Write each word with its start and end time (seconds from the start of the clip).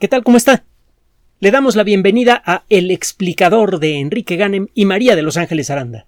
¿Qué 0.00 0.08
tal? 0.08 0.24
¿Cómo 0.24 0.36
está? 0.36 0.64
Le 1.38 1.52
damos 1.52 1.76
la 1.76 1.84
bienvenida 1.84 2.42
a 2.44 2.64
El 2.68 2.90
explicador 2.90 3.78
de 3.78 4.00
Enrique 4.00 4.34
Ganem 4.34 4.66
y 4.74 4.86
María 4.86 5.14
de 5.14 5.22
Los 5.22 5.36
Ángeles 5.36 5.70
Aranda. 5.70 6.06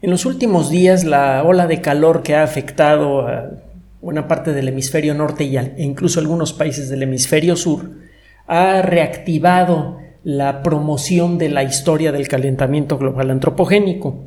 En 0.00 0.08
los 0.10 0.24
últimos 0.24 0.70
días, 0.70 1.04
la 1.04 1.42
ola 1.44 1.66
de 1.66 1.82
calor 1.82 2.22
que 2.22 2.34
ha 2.34 2.42
afectado 2.42 3.28
a 3.28 3.50
buena 4.00 4.26
parte 4.28 4.54
del 4.54 4.68
hemisferio 4.68 5.12
norte 5.12 5.44
e 5.44 5.82
incluso 5.82 6.20
algunos 6.20 6.54
países 6.54 6.88
del 6.88 7.02
hemisferio 7.02 7.54
sur 7.54 7.90
ha 8.46 8.80
reactivado 8.80 9.98
la 10.24 10.62
promoción 10.62 11.36
de 11.36 11.50
la 11.50 11.64
historia 11.64 12.12
del 12.12 12.28
calentamiento 12.28 12.96
global 12.96 13.30
antropogénico. 13.30 14.24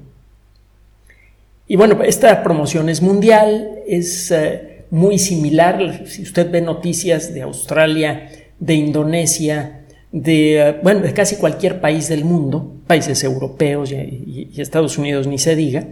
Y 1.68 1.76
bueno, 1.76 2.04
esta 2.04 2.44
promoción 2.44 2.88
es 2.88 3.02
mundial, 3.02 3.80
es 3.88 4.30
eh, 4.30 4.73
muy 4.94 5.18
similar. 5.18 6.05
Si 6.05 6.21
usted 6.21 6.52
ve 6.52 6.62
noticias 6.62 7.34
de 7.34 7.41
Australia, 7.41 8.30
de 8.59 8.76
Indonesia, 8.76 9.85
de, 10.12 10.80
bueno, 10.84 11.02
casi 11.16 11.38
cualquier 11.38 11.81
país 11.81 12.09
del 12.09 12.23
mundo, 12.23 12.76
países 12.85 13.23
europeos 13.23 13.91
y, 13.91 14.52
Estados 14.55 14.99
Unidos 14.99 15.26
ni 15.26 15.40
se 15.40 15.55
diga, 15.55 15.88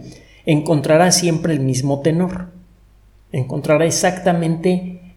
encontrará 0.46 1.10
siempre 1.10 1.52
el 1.52 1.58
mismo 1.58 2.00
tenor. 2.00 2.50
Encontrará 3.32 3.86
exactamente 3.86 5.16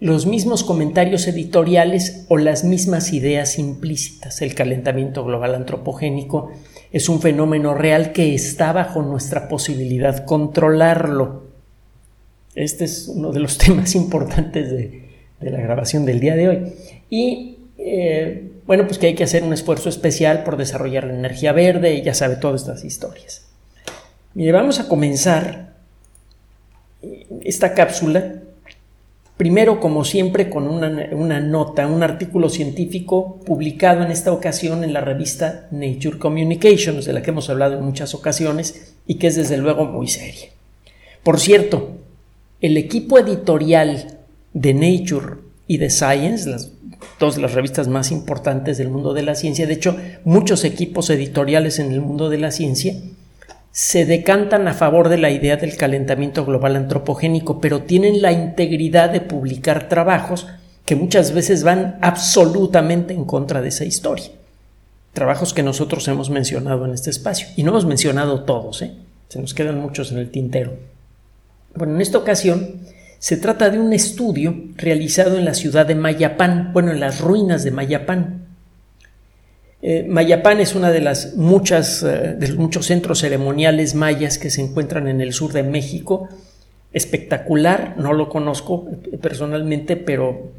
los 0.00 0.26
mismos 0.26 0.64
comentarios 0.64 1.28
editoriales 1.28 2.26
o 2.28 2.38
las 2.38 2.64
mismas 2.64 3.12
ideas 3.12 3.60
implícitas. 3.60 4.42
El 4.42 4.56
calentamiento 4.56 5.24
global 5.24 5.54
antropogénico 5.54 6.50
es 6.90 7.08
un 7.08 7.20
fenómeno 7.20 7.72
real 7.72 8.10
que 8.10 8.34
está 8.34 8.72
bajo 8.72 9.00
nuestra 9.02 9.46
posibilidad 9.46 10.24
controlarlo. 10.24 11.45
Este 12.56 12.86
es 12.86 13.06
uno 13.06 13.30
de 13.30 13.40
los 13.40 13.58
temas 13.64 13.94
importantes 13.94 14.70
de, 14.70 15.06
la 15.40 15.60
grabación 15.60 16.04
del 16.06 16.18
día 16.18 16.34
de 16.34 16.48
hoy. 16.48 16.72
Y 17.08 17.58
eh, 17.78 18.50
bueno, 18.66 18.86
pues 18.86 18.98
que 18.98 19.06
hay 19.06 19.14
que 19.14 19.24
hacer 19.24 19.44
un 19.44 19.52
esfuerzo 19.52 19.88
especial 19.88 20.42
por 20.42 20.56
desarrollar 20.56 21.04
la 21.04 21.14
energía 21.14 21.52
verde 21.52 21.94
y 21.94 22.02
ya 22.02 22.14
sabe 22.14 22.36
todas 22.36 22.62
estas 22.62 22.84
historias. 22.84 23.46
Mire, 24.34 24.52
vamos 24.52 24.80
a 24.80 24.88
comenzar 24.88 25.76
esta 27.42 27.74
cápsula, 27.74 28.42
primero 29.36 29.78
como 29.78 30.04
siempre 30.04 30.50
con 30.50 30.66
una, 30.66 31.08
una, 31.12 31.40
nota, 31.40 31.86
un 31.86 32.02
artículo 32.02 32.48
científico 32.48 33.38
publicado 33.44 34.02
en 34.02 34.10
esta 34.10 34.32
ocasión 34.32 34.82
en 34.82 34.92
la 34.92 35.00
revista 35.00 35.68
Nature 35.70 36.18
Communications, 36.18 37.04
de 37.04 37.12
la 37.12 37.22
que 37.22 37.30
hemos 37.30 37.48
hablado 37.50 37.78
en 37.78 37.84
muchas 37.84 38.14
ocasiones 38.14 38.94
y 39.06 39.16
que 39.16 39.28
es 39.28 39.36
desde 39.36 39.58
luego 39.58 39.84
muy 39.84 40.08
seria. 40.08 40.48
Por 41.22 41.38
cierto, 41.38 41.95
el 42.60 42.76
equipo 42.76 43.18
editorial 43.18 44.18
de 44.54 44.74
Nature 44.74 45.36
y 45.66 45.78
de 45.78 45.90
Science, 45.90 46.48
las 46.48 46.72
dos 47.18 47.38
las 47.38 47.52
revistas 47.52 47.88
más 47.88 48.10
importantes 48.10 48.78
del 48.78 48.88
mundo 48.88 49.12
de 49.12 49.22
la 49.22 49.34
ciencia, 49.34 49.66
de 49.66 49.74
hecho 49.74 49.96
muchos 50.24 50.64
equipos 50.64 51.10
editoriales 51.10 51.78
en 51.78 51.92
el 51.92 52.00
mundo 52.00 52.30
de 52.30 52.38
la 52.38 52.50
ciencia, 52.50 52.94
se 53.72 54.06
decantan 54.06 54.68
a 54.68 54.74
favor 54.74 55.10
de 55.10 55.18
la 55.18 55.30
idea 55.30 55.58
del 55.58 55.76
calentamiento 55.76 56.46
global 56.46 56.76
antropogénico, 56.76 57.60
pero 57.60 57.82
tienen 57.82 58.22
la 58.22 58.32
integridad 58.32 59.10
de 59.10 59.20
publicar 59.20 59.90
trabajos 59.90 60.46
que 60.86 60.96
muchas 60.96 61.32
veces 61.32 61.62
van 61.62 61.98
absolutamente 62.00 63.12
en 63.12 63.26
contra 63.26 63.60
de 63.60 63.68
esa 63.68 63.84
historia. 63.84 64.30
Trabajos 65.12 65.52
que 65.52 65.62
nosotros 65.62 66.08
hemos 66.08 66.30
mencionado 66.30 66.86
en 66.86 66.94
este 66.94 67.10
espacio. 67.10 67.48
Y 67.56 67.64
no 67.64 67.72
hemos 67.72 67.84
mencionado 67.84 68.44
todos, 68.44 68.80
¿eh? 68.80 68.92
se 69.28 69.40
nos 69.40 69.52
quedan 69.52 69.78
muchos 69.78 70.10
en 70.10 70.18
el 70.18 70.30
tintero. 70.30 70.72
Bueno, 71.76 71.94
en 71.94 72.00
esta 72.00 72.18
ocasión 72.18 72.80
se 73.18 73.36
trata 73.36 73.70
de 73.70 73.78
un 73.78 73.92
estudio 73.92 74.54
realizado 74.76 75.36
en 75.36 75.44
la 75.44 75.54
ciudad 75.54 75.86
de 75.86 75.94
Mayapán, 75.94 76.70
bueno, 76.72 76.90
en 76.90 77.00
las 77.00 77.20
ruinas 77.20 77.64
de 77.64 77.70
Mayapán. 77.70 78.46
Eh, 79.82 80.06
Mayapán 80.08 80.60
es 80.60 80.74
una 80.74 80.90
de 80.90 81.00
las 81.00 81.34
muchas, 81.36 82.02
eh, 82.02 82.34
de 82.38 82.48
los 82.48 82.56
muchos 82.56 82.86
centros 82.86 83.20
ceremoniales 83.20 83.94
mayas 83.94 84.38
que 84.38 84.50
se 84.50 84.62
encuentran 84.62 85.06
en 85.06 85.20
el 85.20 85.32
sur 85.32 85.52
de 85.52 85.62
México. 85.62 86.28
Espectacular, 86.92 87.94
no 87.98 88.14
lo 88.14 88.30
conozco 88.30 88.86
eh, 89.12 89.18
personalmente, 89.18 89.96
pero 89.96 90.52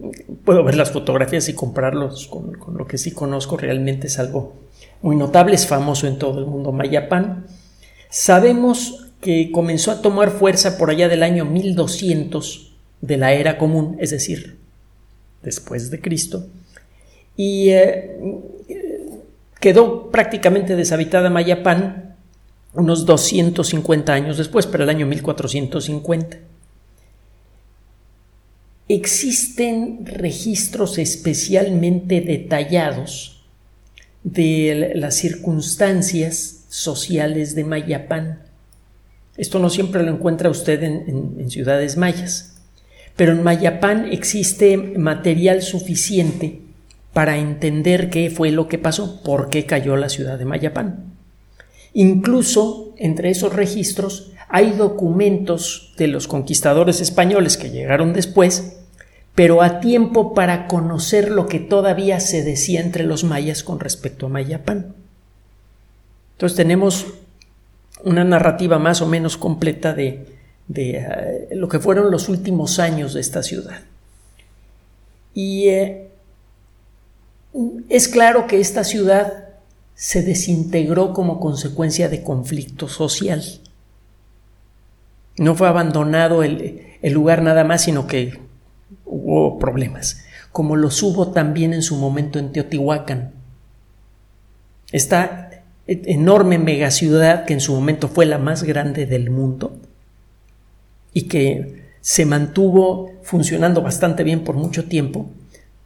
puedo 0.45 0.63
ver 0.63 0.75
las 0.75 0.91
fotografías 0.91 1.49
y 1.49 1.53
compararlos 1.53 2.27
con, 2.27 2.53
con 2.53 2.77
lo 2.77 2.85
que 2.85 2.99
sí 2.99 3.11
conozco. 3.11 3.57
Realmente 3.57 4.05
es 4.07 4.19
algo 4.19 4.53
muy 5.01 5.15
notable, 5.15 5.55
es 5.55 5.65
famoso 5.65 6.05
en 6.05 6.19
todo 6.19 6.39
el 6.39 6.45
mundo 6.45 6.71
Mayapán. 6.71 7.47
Sabemos 8.09 9.06
que 9.21 9.51
comenzó 9.51 9.91
a 9.91 10.01
tomar 10.01 10.31
fuerza 10.31 10.77
por 10.77 10.89
allá 10.89 11.07
del 11.07 11.23
año 11.23 11.45
1200 11.45 12.75
de 13.01 13.17
la 13.17 13.33
era 13.33 13.57
común, 13.57 13.97
es 13.99 14.11
decir, 14.11 14.57
después 15.43 15.89
de 15.91 16.01
Cristo, 16.01 16.47
y 17.35 17.69
eh, 17.69 18.17
quedó 19.59 20.09
prácticamente 20.11 20.75
deshabitada 20.75 21.29
Mayapán 21.29 22.07
unos 22.73 23.05
250 23.05 24.13
años 24.13 24.37
después, 24.37 24.67
para 24.67 24.83
el 24.83 24.89
año 24.89 25.07
1450. 25.07 26.37
Existen 28.87 30.05
registros 30.05 30.97
especialmente 30.97 32.21
detallados 32.21 33.43
de 34.23 34.93
las 34.95 35.15
circunstancias 35.15 36.65
sociales 36.69 37.55
de 37.55 37.63
Mayapán. 37.63 38.46
Esto 39.37 39.59
no 39.59 39.69
siempre 39.69 40.03
lo 40.03 40.11
encuentra 40.11 40.49
usted 40.49 40.81
en, 40.83 41.49
ciudades 41.49 41.95
mayas, 41.95 42.55
pero 43.15 43.31
en 43.31 43.43
Mayapán 43.43 44.11
existe 44.11 44.77
material 44.77 45.61
suficiente 45.61 46.61
para 47.13 47.37
entender 47.37 48.09
qué 48.09 48.29
fue 48.29 48.51
lo 48.51 48.67
que 48.67 48.77
pasó, 48.79 49.21
por 49.23 49.49
qué 49.49 49.65
cayó 49.65 49.95
la 49.95 50.09
ciudad 50.09 50.37
de 50.37 50.45
Mayapán. 50.45 51.13
Incluso 51.93 52.93
entre 52.97 53.29
esos 53.29 53.53
registros 53.53 54.31
hay 54.49 54.71
documentos 54.71 55.93
de 55.97 56.07
los 56.07 56.27
conquistadores 56.27 57.01
españoles 57.01 57.57
que 57.57 57.69
llegaron 57.69 58.13
después, 58.13 58.77
pero 59.35 59.61
a 59.61 59.79
tiempo 59.79 60.33
para 60.33 60.67
conocer 60.67 61.29
lo 61.29 61.47
que 61.47 61.59
todavía 61.59 62.19
se 62.19 62.43
decía 62.43 62.81
entre 62.81 63.03
los 63.03 63.23
mayas 63.23 63.63
con 63.63 63.79
respecto 63.79 64.25
a 64.25 64.29
Mayapán. 64.29 64.95
Entonces 66.33 66.55
tenemos 66.55 67.05
una 68.03 68.23
narrativa 68.23 68.79
más 68.79 69.01
o 69.01 69.07
menos 69.07 69.37
completa 69.37 69.93
de, 69.93 70.25
eh, 70.73 71.47
lo 71.51 71.67
que 71.67 71.79
fueron 71.79 72.11
los 72.11 72.29
últimos 72.29 72.79
años 72.79 73.13
de 73.13 73.21
esta 73.21 73.43
ciudad. 73.43 73.81
Y 75.33 75.67
eh, 75.69 76.09
es 77.89 78.07
claro 78.07 78.47
que 78.47 78.59
esta 78.59 78.83
ciudad 78.83 79.45
se 79.95 80.21
desintegró 80.21 81.13
como 81.13 81.39
consecuencia 81.39 82.09
de 82.09 82.23
conflicto 82.23 82.87
social. 82.87 83.43
No 85.37 85.55
fue 85.55 85.67
abandonado 85.67 86.43
el, 86.43 86.97
el 87.01 87.13
lugar 87.13 87.41
nada 87.41 87.63
más, 87.63 87.83
sino 87.83 88.07
que 88.07 88.39
hubo 89.05 89.59
problemas, 89.59 90.23
como 90.51 90.75
los 90.75 91.01
hubo 91.03 91.31
también 91.31 91.73
en 91.73 91.81
su 91.81 91.95
momento 91.97 92.39
en 92.39 92.51
Teotihuacán. 92.51 93.33
Está 94.91 95.46
enorme 95.87 96.57
megaciudad 96.57 97.45
que 97.45 97.53
en 97.53 97.61
su 97.61 97.73
momento 97.73 98.09
fue 98.09 98.25
la 98.25 98.37
más 98.37 98.63
grande 98.63 99.05
del 99.05 99.29
mundo 99.29 99.77
y 101.13 101.23
que 101.23 101.83
se 102.01 102.25
mantuvo 102.25 103.11
funcionando 103.23 103.81
bastante 103.81 104.23
bien 104.23 104.43
por 104.43 104.55
mucho 104.55 104.85
tiempo, 104.85 105.29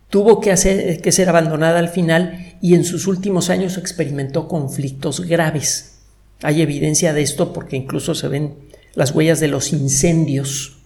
tuvo 0.09 0.39
que, 0.39 0.51
hacer, 0.51 1.01
que 1.01 1.11
ser 1.11 1.29
abandonada 1.29 1.79
al 1.79 1.89
final 1.89 2.55
y 2.61 2.75
en 2.75 2.83
sus 2.83 3.07
últimos 3.07 3.49
años 3.49 3.77
experimentó 3.77 4.47
conflictos 4.47 5.21
graves. 5.21 5.99
Hay 6.43 6.61
evidencia 6.61 7.13
de 7.13 7.21
esto 7.21 7.53
porque 7.53 7.77
incluso 7.77 8.13
se 8.13 8.27
ven 8.27 8.55
las 8.93 9.11
huellas 9.15 9.39
de 9.39 9.47
los 9.47 9.71
incendios 9.71 10.77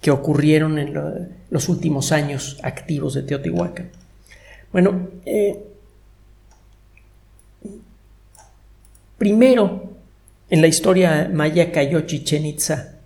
que 0.00 0.10
ocurrieron 0.10 0.78
en 0.78 0.94
los 1.48 1.68
últimos 1.68 2.10
años 2.10 2.58
activos 2.62 3.14
de 3.14 3.22
Teotihuacán. 3.22 3.90
Bueno, 4.72 5.08
eh, 5.26 5.71
Primero, 9.22 9.84
en 10.50 10.62
la 10.62 10.66
historia 10.66 11.30
maya 11.32 11.70
cayó 11.70 12.00
Chichen 12.00 12.44
Itza 12.44 12.96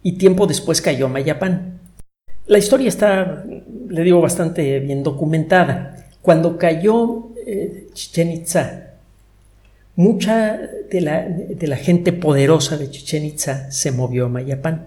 y 0.00 0.12
tiempo 0.12 0.46
después 0.46 0.80
cayó 0.80 1.08
Mayapán. 1.08 1.80
La 2.46 2.58
historia 2.58 2.86
está, 2.86 3.44
le 3.88 4.02
digo, 4.02 4.20
bastante 4.20 4.78
bien 4.78 5.02
documentada. 5.02 6.06
Cuando 6.22 6.56
cayó 6.56 7.30
eh, 7.44 7.88
Chichen 7.94 8.30
Itza, 8.30 8.92
mucha 9.96 10.56
de 10.56 11.00
la, 11.00 11.76
gente 11.76 12.12
poderosa 12.12 12.76
de 12.76 12.88
Chichen 12.88 13.24
Itza 13.24 13.68
se 13.72 13.90
movió 13.90 14.26
a 14.26 14.28
Mayapán. 14.28 14.86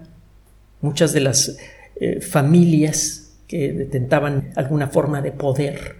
Muchas 0.80 1.12
de 1.12 1.20
las 1.20 1.58
eh, 1.96 2.22
familias 2.22 3.34
que 3.46 3.74
detentaban 3.74 4.50
alguna 4.56 4.86
forma 4.86 5.20
de 5.20 5.32
poder 5.32 5.96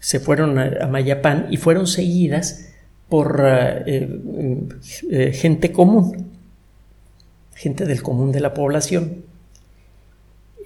se 0.00 0.18
fueron 0.18 0.58
a 0.58 0.88
Mayapán 0.88 1.46
y 1.50 1.56
fueron 1.56 1.86
seguidas 1.86 2.72
por 3.08 3.40
eh, 3.44 3.82
eh, 3.86 4.68
eh, 5.10 5.32
gente 5.32 5.72
común, 5.72 6.32
gente 7.54 7.84
del 7.84 8.02
común 8.02 8.32
de 8.32 8.40
la 8.40 8.54
población. 8.54 9.24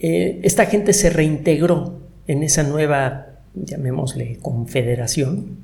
esta 0.00 0.64
gente 0.64 0.94
se 0.94 1.10
reintegró 1.10 2.00
en 2.26 2.42
esa 2.42 2.62
nueva, 2.62 3.26
llamémosle, 3.54 4.38
confederación, 4.40 5.58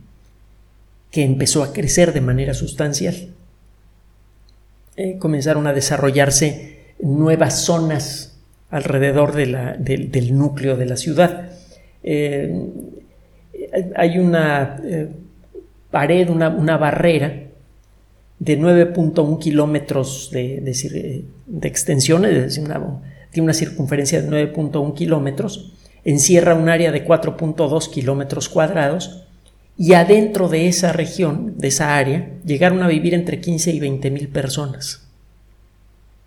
que 1.10 1.24
empezó 1.24 1.62
a 1.62 1.72
crecer 1.72 2.12
de 2.12 2.20
manera 2.20 2.52
sustancial. 2.52 3.30
Comenzaron 5.18 5.66
a 5.66 5.72
desarrollarse 5.72 6.94
nuevas 7.00 7.62
zonas 7.62 8.38
alrededor 8.68 9.34
del 9.34 10.36
núcleo 10.36 10.76
de 10.76 10.86
la 10.86 10.96
ciudad. 10.98 11.50
Hay 13.94 14.18
una 14.18 14.76
pared, 15.96 16.28
una, 16.28 16.76
barrera 16.76 17.44
de 18.38 18.60
9.1 18.60 19.38
kilómetros 19.38 20.28
de, 20.30 20.60
de, 20.60 21.68
extensión, 21.68 22.26
es 22.26 22.34
decir, 22.34 22.64
una, 22.64 23.00
tiene 23.30 23.44
una 23.44 23.54
circunferencia 23.54 24.20
de 24.20 24.52
9.1 24.52 24.92
kilómetros, 24.92 25.72
encierra 26.04 26.54
un 26.54 26.68
área 26.68 26.92
de 26.92 27.02
4.2 27.02 27.90
kilómetros 27.90 28.50
cuadrados 28.50 29.24
y 29.78 29.94
adentro 29.94 30.50
de 30.50 30.68
esa 30.68 30.92
región, 30.92 31.54
de 31.56 31.68
esa 31.68 31.96
área, 31.96 32.30
llegaron 32.44 32.82
a 32.82 32.88
vivir 32.88 33.14
entre 33.14 33.40
15 33.40 33.72
y 33.72 33.80
20 33.80 34.10
mil 34.10 34.28
personas. 34.28 35.08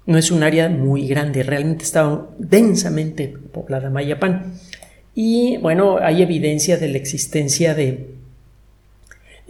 No 0.07 0.17
es 0.17 0.31
un 0.31 0.41
área 0.41 0.67
muy 0.67 1.07
grande, 1.07 1.43
realmente 1.43 1.83
estaba 1.83 2.27
densamente 2.39 3.27
poblada 3.27 3.91
Mayapán. 3.91 4.55
Y 5.13 5.57
bueno, 5.57 5.99
hay 6.01 6.23
evidencia 6.23 6.77
de 6.77 6.87
la 6.87 6.97
existencia 6.97 7.75
de 7.75 8.18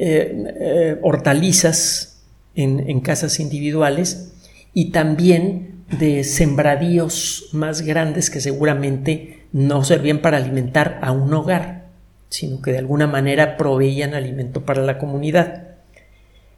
eh, 0.01 0.55
eh, 0.61 0.97
hortalizas 1.01 2.21
en, 2.55 3.01
casas 3.01 3.41
individuales 3.41 4.31
y 4.73 4.91
también 4.91 5.83
de 5.99 6.23
sembradíos 6.23 7.49
más 7.51 7.81
grandes 7.81 8.29
que 8.29 8.39
seguramente 8.39 9.43
no 9.51 9.83
servían 9.83 10.19
para 10.19 10.37
alimentar 10.37 10.99
a 11.01 11.11
un 11.11 11.33
hogar, 11.33 11.87
sino 12.29 12.61
que 12.61 12.71
de 12.71 12.77
alguna 12.77 13.07
manera 13.07 13.57
proveían 13.57 14.13
alimento 14.13 14.63
para 14.63 14.83
la 14.83 14.97
comunidad. 14.99 15.67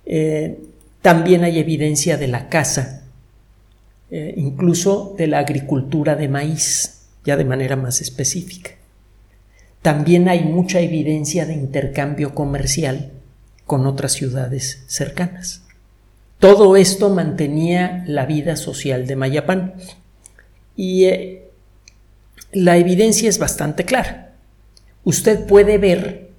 Eh, 0.05 0.59
también 1.01 1.43
hay 1.43 1.57
evidencia 1.57 2.17
de 2.17 2.27
la 2.27 2.47
caza, 2.47 3.07
incluso 4.11 5.15
de 5.17 5.25
la 5.25 5.39
agricultura 5.39 6.15
de 6.15 6.27
maíz, 6.27 7.07
ya 7.25 7.37
de 7.37 7.45
manera 7.45 7.75
más 7.75 8.01
específica. 8.01 8.71
También 9.81 10.29
hay 10.29 10.43
mucha 10.43 10.79
evidencia 10.79 11.47
de 11.47 11.53
intercambio 11.53 12.35
comercial 12.35 13.13
con 13.71 13.87
otras 13.87 14.11
ciudades 14.11 14.83
cercanas. 14.87 15.61
Todo 16.39 16.75
esto 16.75 17.09
mantenía 17.09 18.03
la 18.05 18.25
vida 18.25 18.57
social 18.57 19.07
de 19.07 19.15
Mayapán 19.15 19.75
y 20.75 21.05
eh, 21.05 21.49
la 22.51 22.75
evidencia 22.75 23.29
es 23.29 23.39
bastante 23.39 23.85
clara. 23.85 24.33
Usted 25.05 25.45
puede 25.45 25.77
ver 25.77 26.31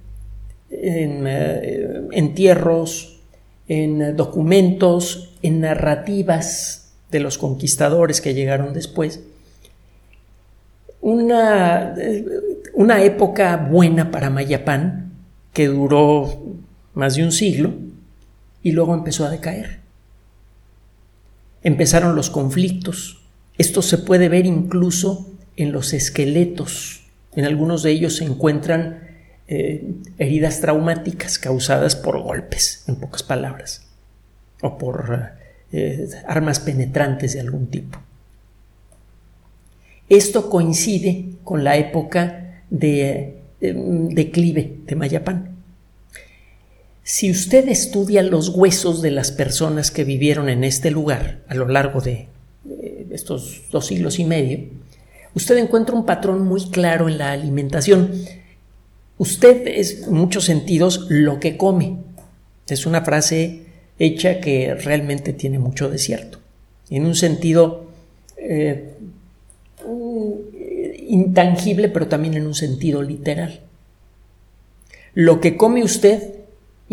en 0.69 1.23
eh, 1.25 2.01
entierros, 2.11 3.19
en 3.67 4.15
documentos, 4.15 5.33
en 5.41 5.61
narrativas 5.61 6.91
de 7.09 7.19
los 7.19 7.39
conquistadores 7.39 8.21
que 8.21 8.35
llegaron 8.35 8.75
después, 8.75 9.21
una, 11.01 11.95
eh, 11.97 12.23
una 12.75 13.01
época 13.01 13.57
buena 13.57 14.11
para 14.11 14.29
Mayapán 14.29 15.13
que 15.51 15.65
duró 15.65 16.61
más 16.93 17.15
de 17.15 17.23
un 17.23 17.31
siglo, 17.31 17.73
y 18.61 18.71
luego 18.71 18.93
empezó 18.93 19.25
a 19.25 19.29
decaer. 19.29 19.79
Empezaron 21.61 22.15
los 22.15 22.29
conflictos. 22.29 23.21
Esto 23.57 23.81
se 23.81 23.97
puede 23.97 24.29
ver 24.29 24.45
incluso 24.45 25.29
en 25.55 25.71
los 25.71 25.93
esqueletos. 25.93 27.03
En 27.35 27.45
algunos 27.45 27.83
de 27.83 27.91
ellos 27.91 28.17
se 28.17 28.25
encuentran 28.25 29.01
eh, 29.47 29.85
heridas 30.17 30.61
traumáticas 30.61 31.37
causadas 31.39 31.95
por 31.95 32.21
golpes, 32.21 32.83
en 32.87 32.95
pocas 32.95 33.23
palabras, 33.23 33.85
o 34.61 34.77
por 34.77 35.33
eh, 35.71 36.09
armas 36.27 36.59
penetrantes 36.59 37.33
de 37.33 37.41
algún 37.41 37.67
tipo. 37.67 37.99
Esto 40.09 40.49
coincide 40.49 41.29
con 41.43 41.63
la 41.63 41.77
época 41.77 42.63
de 42.69 43.39
declive 43.59 44.79
de 44.85 44.95
Mayapán. 44.95 45.52
Si 47.03 47.29
usted 47.29 47.67
estudia 47.67 48.23
los 48.23 48.49
huesos 48.49 49.01
de 49.01 49.11
las 49.11 49.31
personas 49.31 49.91
que 49.91 50.05
vivieron 50.05 50.47
en 50.47 50.63
este 50.63 50.89
lugar 50.89 51.41
a 51.49 51.53
lo 51.53 51.67
largo 51.67 51.99
de 51.99 52.27
estos 53.11 53.63
dos 53.71 53.87
siglos 53.87 54.19
y 54.19 54.23
medio, 54.23 54.59
usted 55.35 55.57
encuentra 55.57 55.95
un 55.95 56.05
patrón 56.05 56.45
muy 56.45 56.69
claro 56.69 57.09
en 57.09 57.17
la 57.17 57.33
alimentación. 57.33 58.11
Usted 59.17 59.67
es, 59.67 60.03
en 60.07 60.13
muchos 60.13 60.45
sentidos, 60.45 61.07
lo 61.09 61.41
que 61.41 61.57
come. 61.57 61.97
Es 62.67 62.85
una 62.85 63.01
frase 63.01 63.63
hecha 63.99 64.39
que 64.39 64.73
realmente 64.73 65.33
tiene 65.33 65.59
mucho 65.59 65.89
de 65.89 65.97
cierto. 65.97 66.39
En 66.89 67.05
un 67.05 67.15
sentido 67.15 67.87
eh, 68.37 68.93
intangible, 71.09 71.89
pero 71.89 72.07
también 72.07 72.35
en 72.35 72.47
un 72.47 72.55
sentido 72.55 73.03
literal. 73.03 73.59
Lo 75.13 75.41
que 75.41 75.57
come 75.57 75.83
usted 75.83 76.42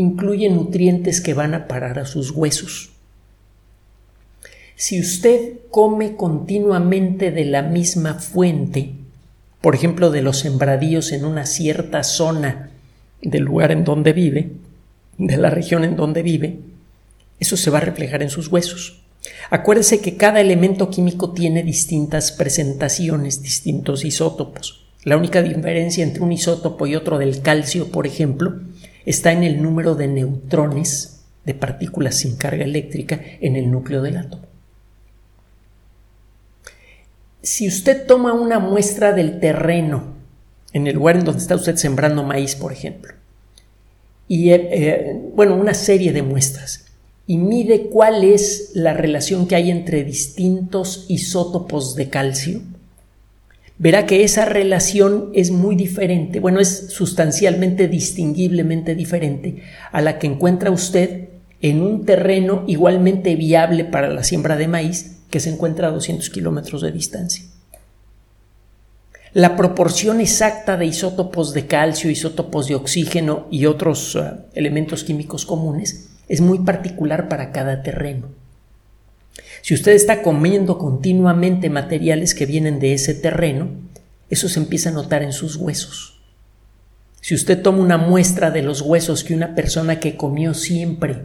incluye 0.00 0.48
nutrientes 0.48 1.20
que 1.20 1.34
van 1.34 1.54
a 1.54 1.68
parar 1.68 1.98
a 1.98 2.06
sus 2.06 2.30
huesos. 2.30 2.90
Si 4.76 4.98
usted 4.98 5.58
come 5.70 6.16
continuamente 6.16 7.30
de 7.30 7.44
la 7.44 7.62
misma 7.62 8.14
fuente, 8.14 8.92
por 9.60 9.74
ejemplo 9.74 10.10
de 10.10 10.22
los 10.22 10.38
sembradíos 10.38 11.12
en 11.12 11.26
una 11.26 11.44
cierta 11.44 12.02
zona 12.02 12.70
del 13.20 13.42
lugar 13.42 13.72
en 13.72 13.84
donde 13.84 14.14
vive, 14.14 14.52
de 15.18 15.36
la 15.36 15.50
región 15.50 15.84
en 15.84 15.96
donde 15.96 16.22
vive, 16.22 16.60
eso 17.38 17.58
se 17.58 17.70
va 17.70 17.78
a 17.78 17.82
reflejar 17.82 18.22
en 18.22 18.30
sus 18.30 18.48
huesos. 18.48 19.02
Acuérdese 19.50 20.00
que 20.00 20.16
cada 20.16 20.40
elemento 20.40 20.88
químico 20.88 21.32
tiene 21.32 21.62
distintas 21.62 22.32
presentaciones, 22.32 23.42
distintos 23.42 24.06
isótopos. 24.06 24.86
La 25.04 25.18
única 25.18 25.42
diferencia 25.42 26.04
entre 26.04 26.22
un 26.22 26.32
isótopo 26.32 26.86
y 26.86 26.96
otro 26.96 27.18
del 27.18 27.42
calcio, 27.42 27.88
por 27.88 28.06
ejemplo, 28.06 28.60
está 29.10 29.32
en 29.32 29.42
el 29.42 29.62
número 29.62 29.94
de 29.94 30.08
neutrones 30.08 31.24
de 31.44 31.54
partículas 31.54 32.16
sin 32.16 32.36
carga 32.36 32.64
eléctrica 32.64 33.20
en 33.40 33.56
el 33.56 33.70
núcleo 33.70 34.02
del 34.02 34.16
átomo. 34.16 34.44
Si 37.42 37.66
usted 37.66 38.06
toma 38.06 38.34
una 38.34 38.58
muestra 38.58 39.12
del 39.12 39.40
terreno 39.40 40.14
en 40.72 40.86
el 40.86 40.96
lugar 40.96 41.16
en 41.16 41.24
donde 41.24 41.40
está 41.40 41.56
usted 41.56 41.76
sembrando 41.76 42.22
maíz, 42.22 42.54
por 42.54 42.72
ejemplo, 42.72 43.14
y 44.28 44.50
eh, 44.50 44.68
eh, 44.70 45.20
bueno, 45.34 45.56
una 45.56 45.74
serie 45.74 46.12
de 46.12 46.22
muestras, 46.22 46.86
y 47.26 47.38
mide 47.38 47.88
cuál 47.88 48.24
es 48.24 48.72
la 48.74 48.92
relación 48.92 49.46
que 49.46 49.54
hay 49.54 49.70
entre 49.70 50.04
distintos 50.04 51.06
isótopos 51.08 51.94
de 51.94 52.08
calcio, 52.08 52.60
verá 53.80 54.04
que 54.04 54.24
esa 54.24 54.44
relación 54.44 55.30
es 55.32 55.50
muy 55.50 55.74
diferente, 55.74 56.38
bueno, 56.38 56.60
es 56.60 56.88
sustancialmente 56.90 57.88
distinguiblemente 57.88 58.94
diferente 58.94 59.62
a 59.90 60.02
la 60.02 60.18
que 60.18 60.26
encuentra 60.26 60.70
usted 60.70 61.30
en 61.62 61.80
un 61.80 62.04
terreno 62.04 62.62
igualmente 62.66 63.34
viable 63.36 63.86
para 63.86 64.10
la 64.10 64.22
siembra 64.22 64.56
de 64.56 64.68
maíz 64.68 65.22
que 65.30 65.40
se 65.40 65.48
encuentra 65.48 65.88
a 65.88 65.92
200 65.92 66.28
kilómetros 66.28 66.82
de 66.82 66.92
distancia. 66.92 67.44
La 69.32 69.56
proporción 69.56 70.20
exacta 70.20 70.76
de 70.76 70.84
isótopos 70.84 71.54
de 71.54 71.66
calcio, 71.66 72.10
isótopos 72.10 72.68
de 72.68 72.74
oxígeno 72.74 73.46
y 73.50 73.64
otros 73.64 74.14
uh, 74.14 74.42
elementos 74.54 75.04
químicos 75.04 75.46
comunes 75.46 76.10
es 76.28 76.42
muy 76.42 76.58
particular 76.58 77.30
para 77.30 77.50
cada 77.50 77.82
terreno. 77.82 78.39
Si 79.62 79.74
usted 79.74 79.92
está 79.92 80.22
comiendo 80.22 80.78
continuamente 80.78 81.70
materiales 81.70 82.34
que 82.34 82.46
vienen 82.46 82.80
de 82.80 82.94
ese 82.94 83.14
terreno, 83.14 83.68
eso 84.28 84.48
se 84.48 84.60
empieza 84.60 84.90
a 84.90 84.92
notar 84.92 85.22
en 85.22 85.32
sus 85.32 85.56
huesos. 85.56 86.20
Si 87.20 87.34
usted 87.34 87.60
toma 87.60 87.78
una 87.78 87.98
muestra 87.98 88.50
de 88.50 88.62
los 88.62 88.80
huesos 88.80 89.24
que 89.24 89.34
una 89.34 89.54
persona 89.54 90.00
que 90.00 90.16
comió 90.16 90.54
siempre 90.54 91.24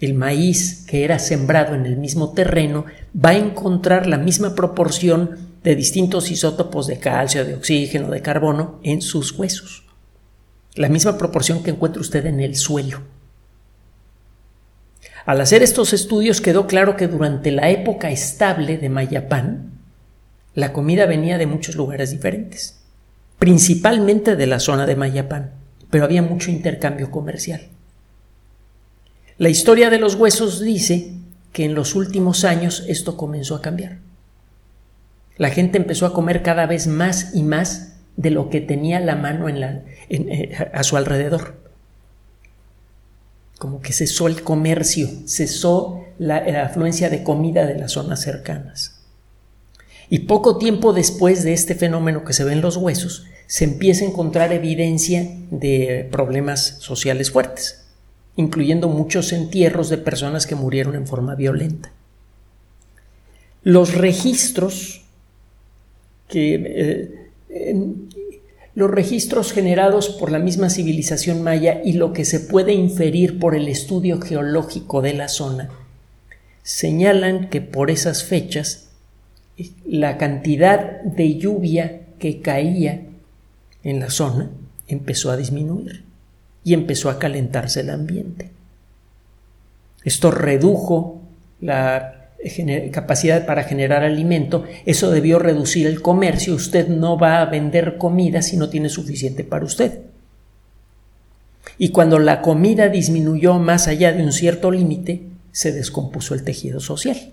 el 0.00 0.14
maíz 0.14 0.84
que 0.86 1.04
era 1.04 1.18
sembrado 1.18 1.74
en 1.74 1.86
el 1.86 1.96
mismo 1.96 2.32
terreno, 2.32 2.84
va 3.14 3.30
a 3.30 3.36
encontrar 3.36 4.06
la 4.06 4.18
misma 4.18 4.54
proporción 4.54 5.38
de 5.62 5.74
distintos 5.74 6.30
isótopos 6.30 6.86
de 6.86 6.98
calcio, 6.98 7.44
de 7.44 7.54
oxígeno, 7.54 8.10
de 8.10 8.20
carbono 8.20 8.78
en 8.82 9.00
sus 9.00 9.32
huesos. 9.32 9.84
La 10.74 10.88
misma 10.88 11.16
proporción 11.16 11.62
que 11.62 11.70
encuentra 11.70 12.02
usted 12.02 12.26
en 12.26 12.40
el 12.40 12.56
suelo. 12.56 13.00
Al 15.26 15.40
hacer 15.40 15.64
estos 15.64 15.92
estudios 15.92 16.40
quedó 16.40 16.68
claro 16.68 16.96
que 16.96 17.08
durante 17.08 17.50
la 17.50 17.68
época 17.68 18.10
estable 18.10 18.78
de 18.78 18.88
Mayapán, 18.88 19.72
la 20.54 20.72
comida 20.72 21.04
venía 21.04 21.36
de 21.36 21.48
muchos 21.48 21.74
lugares 21.74 22.12
diferentes, 22.12 22.80
principalmente 23.40 24.36
de 24.36 24.46
la 24.46 24.60
zona 24.60 24.86
de 24.86 24.94
Mayapán, 24.94 25.50
pero 25.90 26.04
había 26.04 26.22
mucho 26.22 26.52
intercambio 26.52 27.10
comercial. 27.10 27.62
La 29.36 29.48
historia 29.48 29.90
de 29.90 29.98
los 29.98 30.14
huesos 30.14 30.60
dice 30.60 31.12
que 31.52 31.64
en 31.64 31.74
los 31.74 31.96
últimos 31.96 32.44
años 32.44 32.84
esto 32.86 33.16
comenzó 33.16 33.56
a 33.56 33.62
cambiar. 33.62 33.98
La 35.38 35.50
gente 35.50 35.76
empezó 35.76 36.06
a 36.06 36.14
comer 36.14 36.44
cada 36.44 36.66
vez 36.66 36.86
más 36.86 37.34
y 37.34 37.42
más 37.42 37.96
de 38.16 38.30
lo 38.30 38.48
que 38.48 38.60
tenía 38.60 39.00
la 39.00 39.16
mano 39.16 39.48
eh, 39.48 40.56
a 40.72 40.82
su 40.84 40.96
alrededor. 40.96 41.65
Como 43.58 43.80
que 43.80 43.92
cesó 43.92 44.26
el 44.26 44.42
comercio, 44.42 45.08
cesó 45.26 46.04
la, 46.18 46.38
afluencia 46.64 47.08
de 47.08 47.22
comida 47.22 47.66
de 47.66 47.78
las 47.78 47.92
zonas 47.92 48.20
cercanas. 48.20 49.00
Y 50.08 50.20
poco 50.20 50.58
tiempo 50.58 50.92
después 50.92 51.42
de 51.42 51.52
este 51.52 51.74
fenómeno 51.74 52.24
que 52.24 52.32
se 52.32 52.44
ve 52.44 52.52
en 52.52 52.60
los 52.60 52.76
huesos, 52.76 53.26
se 53.46 53.64
empieza 53.64 54.04
a 54.04 54.08
encontrar 54.08 54.52
evidencia 54.52 55.28
de 55.50 56.08
problemas 56.10 56.76
sociales 56.80 57.30
fuertes, 57.30 57.86
incluyendo 58.36 58.88
muchos 58.88 59.32
entierros 59.32 59.88
de 59.88 59.98
personas 59.98 60.46
que 60.46 60.54
murieron 60.54 60.94
en 60.94 61.06
forma 61.06 61.34
violenta. 61.34 61.92
Los 63.62 63.94
registros 63.94 65.04
que 66.28 67.18
eh, 67.48 68.10
los 68.76 68.90
registros 68.90 69.52
generados 69.52 70.10
por 70.10 70.30
la 70.30 70.38
misma 70.38 70.68
civilización 70.68 71.42
maya 71.42 71.80
y 71.82 71.94
lo 71.94 72.12
que 72.12 72.26
se 72.26 72.40
puede 72.40 72.74
inferir 72.74 73.38
por 73.38 73.56
el 73.56 73.68
estudio 73.68 74.20
geológico 74.20 75.00
de 75.00 75.14
la 75.14 75.28
zona 75.28 75.70
señalan 76.62 77.48
que 77.48 77.62
por 77.62 77.90
esas 77.90 78.22
fechas 78.22 78.90
la 79.86 80.18
cantidad 80.18 81.00
de 81.02 81.38
lluvia 81.38 82.02
que 82.18 82.42
caía 82.42 83.00
en 83.82 83.98
la 83.98 84.10
zona 84.10 84.50
empezó 84.88 85.30
a 85.30 85.38
disminuir 85.38 86.04
y 86.62 86.74
empezó 86.74 87.08
a 87.08 87.18
calentarse 87.18 87.80
el 87.80 87.88
ambiente. 87.88 88.50
Esto 90.04 90.30
redujo 90.30 91.22
la 91.62 92.15
capacidad 92.92 93.46
para 93.46 93.64
generar 93.64 94.04
alimento, 94.04 94.64
eso 94.84 95.10
debió 95.10 95.38
reducir 95.38 95.86
el 95.86 96.02
comercio, 96.02 96.54
usted 96.54 96.88
no 96.88 97.18
va 97.18 97.40
a 97.40 97.46
vender 97.46 97.98
comida 97.98 98.42
si 98.42 98.56
no 98.56 98.68
tiene 98.68 98.88
suficiente 98.88 99.44
para 99.44 99.64
usted. 99.64 100.00
Y 101.78 101.90
cuando 101.90 102.18
la 102.18 102.42
comida 102.42 102.88
disminuyó 102.88 103.58
más 103.58 103.88
allá 103.88 104.12
de 104.12 104.22
un 104.22 104.32
cierto 104.32 104.70
límite, 104.70 105.24
se 105.52 105.72
descompuso 105.72 106.34
el 106.34 106.44
tejido 106.44 106.80
social. 106.80 107.32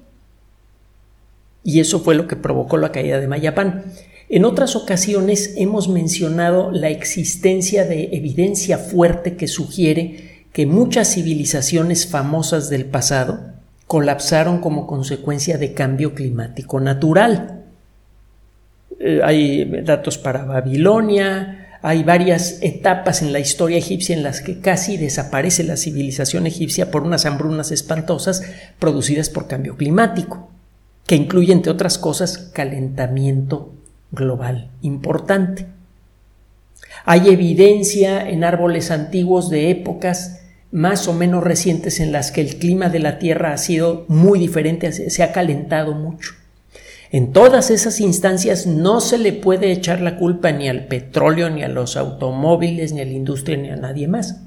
Y 1.63 1.79
eso 1.79 2.00
fue 2.00 2.15
lo 2.15 2.27
que 2.27 2.36
provocó 2.36 2.77
la 2.77 2.91
caída 2.91 3.19
de 3.19 3.27
Mayapán. 3.27 3.86
En 4.29 4.45
otras 4.45 4.75
ocasiones 4.75 5.53
hemos 5.57 5.88
mencionado 5.88 6.72
la 6.72 6.89
existencia 6.89 7.86
de 7.86 8.10
evidencia 8.13 8.77
fuerte 8.77 9.36
que 9.36 9.48
sugiere 9.48 10.45
que 10.51 10.65
muchas 10.65 11.13
civilizaciones 11.13 12.07
famosas 12.07 12.69
del 12.69 12.86
pasado 12.86 13.52
colapsaron 13.87 14.59
como 14.59 14.87
consecuencia 14.87 15.57
de 15.57 15.73
cambio 15.73 16.13
climático 16.13 16.79
natural. 16.79 17.63
Eh, 18.99 19.21
hay 19.23 19.81
datos 19.83 20.17
para 20.17 20.45
Babilonia, 20.45 21.79
hay 21.81 22.03
varias 22.03 22.59
etapas 22.61 23.21
en 23.21 23.33
la 23.33 23.39
historia 23.39 23.77
egipcia 23.77 24.15
en 24.15 24.23
las 24.23 24.41
que 24.41 24.59
casi 24.59 24.97
desaparece 24.97 25.63
la 25.63 25.75
civilización 25.75 26.47
egipcia 26.47 26.91
por 26.91 27.03
unas 27.03 27.25
hambrunas 27.25 27.71
espantosas 27.71 28.43
producidas 28.79 29.29
por 29.29 29.47
cambio 29.47 29.75
climático 29.75 30.49
que 31.05 31.15
incluye, 31.15 31.51
entre 31.51 31.71
otras 31.71 31.97
cosas, 31.97 32.37
calentamiento 32.37 33.73
global 34.11 34.69
importante. 34.81 35.67
Hay 37.05 37.29
evidencia 37.29 38.29
en 38.29 38.43
árboles 38.43 38.91
antiguos 38.91 39.49
de 39.49 39.69
épocas 39.69 40.42
más 40.74 41.08
o 41.08 41.13
menos 41.13 41.44
recientes 41.44 42.00
en 42.00 42.12
las 42.12 42.32
que 42.32 42.42
el 42.42 42.58
clima 42.58 42.89
de 42.89 42.98
la 42.98 43.20
Tierra 43.20 43.53
ha 43.53 43.58
sido 43.58 44.06
muy 44.08 44.39
diferente, 44.39 44.92
se 44.92 45.24
ha 45.24 45.32
calentado 45.32 45.94
mucho. 45.94 46.34
En 47.12 47.32
todas 47.32 47.70
esas 47.70 48.00
instancias 48.01 48.65
no 48.65 49.00
se 49.00 49.20
le 49.20 49.34
puede 49.34 49.72
echar 49.72 50.01
la 50.01 50.18
culpa 50.18 50.51
ni 50.51 50.68
al 50.68 50.88
petróleo, 50.88 51.51
ni 51.51 51.62
a 51.62 51.68
los 51.68 51.96
automóviles, 51.96 52.92
ni 52.92 53.01
a 53.01 53.06
la 53.06 53.12
industria, 53.12 53.56
ni 53.56 53.70
a 53.70 53.75
nadie 53.75 54.08
más. 54.08 54.42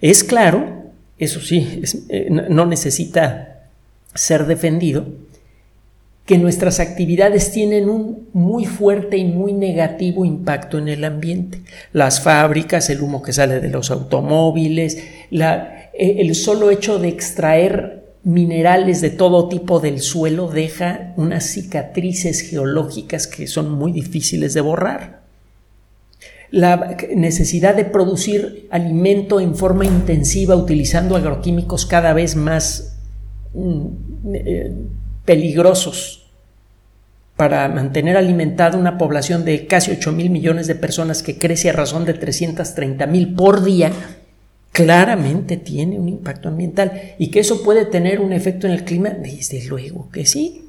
Es 0.00 0.22
claro, 0.22 0.84
eso 1.18 1.40
sí, 1.40 1.82
eh, 2.10 2.28
no 2.30 2.64
necesita 2.66 3.66
ser 4.14 4.46
defendido, 4.46 5.08
que 6.28 6.36
nuestras 6.36 6.78
actividades 6.78 7.52
tienen 7.52 7.88
un 7.88 8.28
muy 8.34 8.66
fuerte 8.66 9.16
y 9.16 9.24
muy 9.24 9.54
negativo 9.54 10.26
impacto 10.26 10.76
en 10.76 10.88
el 10.88 11.04
ambiente. 11.04 11.62
Las 11.94 12.20
fábricas, 12.20 12.90
el 12.90 13.00
humo 13.00 13.22
que 13.22 13.32
sale 13.32 13.60
de 13.60 13.70
los 13.70 13.90
automóviles, 13.90 14.98
e, 15.30 16.20
el 16.20 16.34
solo 16.34 16.70
hecho 16.70 16.98
de 16.98 17.08
extraer 17.08 18.04
minerales 18.24 19.00
de 19.00 19.08
todo 19.08 19.48
tipo 19.48 19.80
del 19.80 20.00
suelo 20.00 20.48
deja 20.48 21.14
unas 21.16 21.44
cicatrices 21.44 22.42
geológicas 22.42 23.26
que 23.26 23.46
son 23.46 23.72
muy 23.72 23.90
difíciles 23.90 24.52
de 24.52 24.60
borrar. 24.60 25.22
La 26.50 26.94
necesidad 27.16 27.74
de 27.74 27.86
producir 27.86 28.68
alimento 28.70 29.40
en 29.40 29.54
forma 29.54 29.86
intensiva 29.86 30.56
utilizando 30.56 31.16
agroquímicos 31.16 31.86
cada 31.86 32.12
vez 32.12 32.36
más 32.36 32.98
mm, 33.54 33.86
eh, 34.34 34.72
peligrosos 35.28 36.17
para 37.38 37.68
mantener 37.68 38.16
alimentada 38.16 38.76
una 38.76 38.98
población 38.98 39.44
de 39.44 39.68
casi 39.68 39.92
8 39.92 40.10
mil 40.10 40.28
millones 40.28 40.66
de 40.66 40.74
personas 40.74 41.22
que 41.22 41.38
crece 41.38 41.70
a 41.70 41.72
razón 41.72 42.04
de 42.04 42.14
330 42.14 43.06
mil 43.06 43.32
por 43.36 43.62
día, 43.62 43.92
claramente 44.72 45.56
tiene 45.56 46.00
un 46.00 46.08
impacto 46.08 46.48
ambiental 46.48 47.14
y 47.16 47.30
que 47.30 47.38
eso 47.38 47.62
puede 47.62 47.84
tener 47.84 48.18
un 48.18 48.32
efecto 48.32 48.66
en 48.66 48.72
el 48.72 48.84
clima, 48.84 49.10
desde 49.10 49.64
luego 49.66 50.10
que 50.10 50.26
sí. 50.26 50.68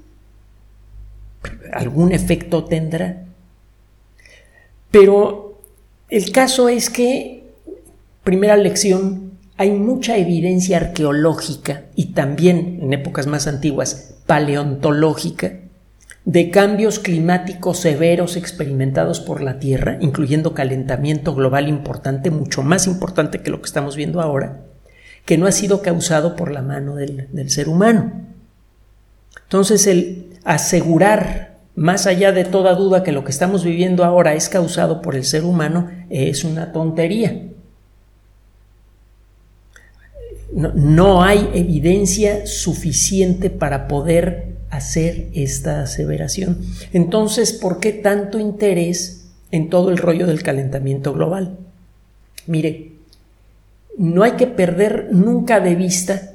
Algún 1.73 2.11
efecto 2.11 2.63
tendrá. 2.65 3.23
Pero 4.91 5.59
el 6.07 6.31
caso 6.31 6.69
es 6.69 6.91
que, 6.91 7.45
primera 8.23 8.55
lección, 8.55 9.31
hay 9.57 9.71
mucha 9.71 10.17
evidencia 10.17 10.77
arqueológica 10.77 11.85
y 11.95 12.13
también 12.13 12.77
en 12.83 12.93
épocas 12.93 13.25
más 13.25 13.47
antiguas 13.47 14.13
paleontológica 14.27 15.53
de 16.29 16.51
cambios 16.51 16.99
climáticos 16.99 17.79
severos 17.79 18.37
experimentados 18.37 19.19
por 19.19 19.41
la 19.41 19.57
Tierra, 19.57 19.97
incluyendo 19.99 20.53
calentamiento 20.53 21.33
global 21.33 21.67
importante, 21.67 22.29
mucho 22.29 22.61
más 22.61 22.85
importante 22.85 23.41
que 23.41 23.49
lo 23.49 23.61
que 23.61 23.65
estamos 23.65 23.95
viendo 23.95 24.21
ahora, 24.21 24.61
que 25.25 25.39
no 25.39 25.47
ha 25.47 25.51
sido 25.51 25.81
causado 25.81 26.35
por 26.35 26.51
la 26.51 26.61
mano 26.61 26.97
del, 26.97 27.49
ser 27.49 27.67
humano. 27.67 28.27
Entonces, 29.41 29.87
el 29.87 30.37
asegurar, 30.43 31.57
más 31.73 32.05
allá 32.05 32.31
de 32.31 32.45
toda 32.45 32.75
duda, 32.75 33.01
que 33.01 33.11
lo 33.11 33.23
que 33.23 33.31
estamos 33.31 33.63
viviendo 33.63 34.05
ahora 34.05 34.35
es 34.35 34.49
causado 34.49 35.01
por 35.01 35.15
el 35.15 35.23
ser 35.23 35.43
humano, 35.43 35.89
es 36.11 36.43
una 36.43 36.71
tontería. 36.71 37.45
no 40.51 41.23
hay 41.23 41.47
evidencia 41.53 42.45
suficiente 42.47 43.49
para 43.51 43.87
poder 43.87 44.58
hacer 44.69 45.29
esta 45.33 45.81
aseveración. 45.81 46.59
Entonces, 46.93 47.53
¿por 47.53 47.79
qué 47.79 47.91
tanto 47.91 48.39
interés 48.39 49.27
en 49.51 49.69
todo 49.69 49.89
el 49.89 49.97
rollo 49.97 50.27
del 50.27 50.43
calentamiento 50.43 51.13
global? 51.13 51.57
Mire, 52.47 52.93
no 53.97 54.23
hay 54.23 54.33
que 54.33 54.47
perder 54.47 55.09
nunca 55.11 55.59
de 55.59 55.75
vista 55.75 56.33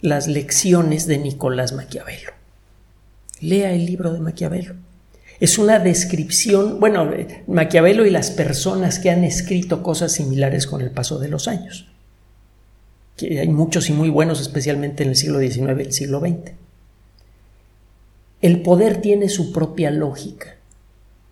las 0.00 0.26
lecciones 0.26 1.06
de 1.06 1.18
Nicolás 1.18 1.72
Maquiavelo. 1.72 2.30
Lea 3.40 3.72
el 3.72 3.86
libro 3.86 4.12
de 4.12 4.20
Maquiavelo. 4.20 4.74
Es 5.40 5.58
una 5.58 5.78
descripción, 5.78 6.78
bueno, 6.78 7.10
Maquiavelo 7.46 8.06
y 8.06 8.10
las 8.10 8.30
personas 8.30 8.98
que 8.98 9.10
han 9.10 9.24
escrito 9.24 9.82
cosas 9.82 10.12
similares 10.12 10.66
con 10.66 10.80
el 10.80 10.90
paso 10.90 11.18
de 11.18 11.28
los 11.28 11.48
años. 11.48 11.88
Que 13.16 13.40
hay 13.40 13.48
muchos 13.48 13.88
y 13.88 13.92
muy 13.92 14.08
buenos, 14.08 14.40
especialmente 14.40 15.02
en 15.02 15.10
el 15.10 15.16
siglo 15.16 15.40
XIX 15.40 15.78
y 15.78 15.82
el 15.82 15.92
siglo 15.92 16.20
XX. 16.20 16.52
El 18.42 18.60
poder 18.62 19.00
tiene 19.00 19.28
su 19.28 19.52
propia 19.52 19.92
lógica, 19.92 20.56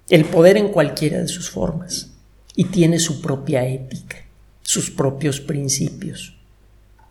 el 0.08 0.24
poder 0.24 0.56
en 0.56 0.68
cualquiera 0.68 1.18
de 1.18 1.26
sus 1.26 1.50
formas, 1.50 2.12
y 2.54 2.66
tiene 2.66 3.00
su 3.00 3.20
propia 3.20 3.66
ética, 3.66 4.16
sus 4.62 4.90
propios 4.90 5.40
principios. 5.40 6.36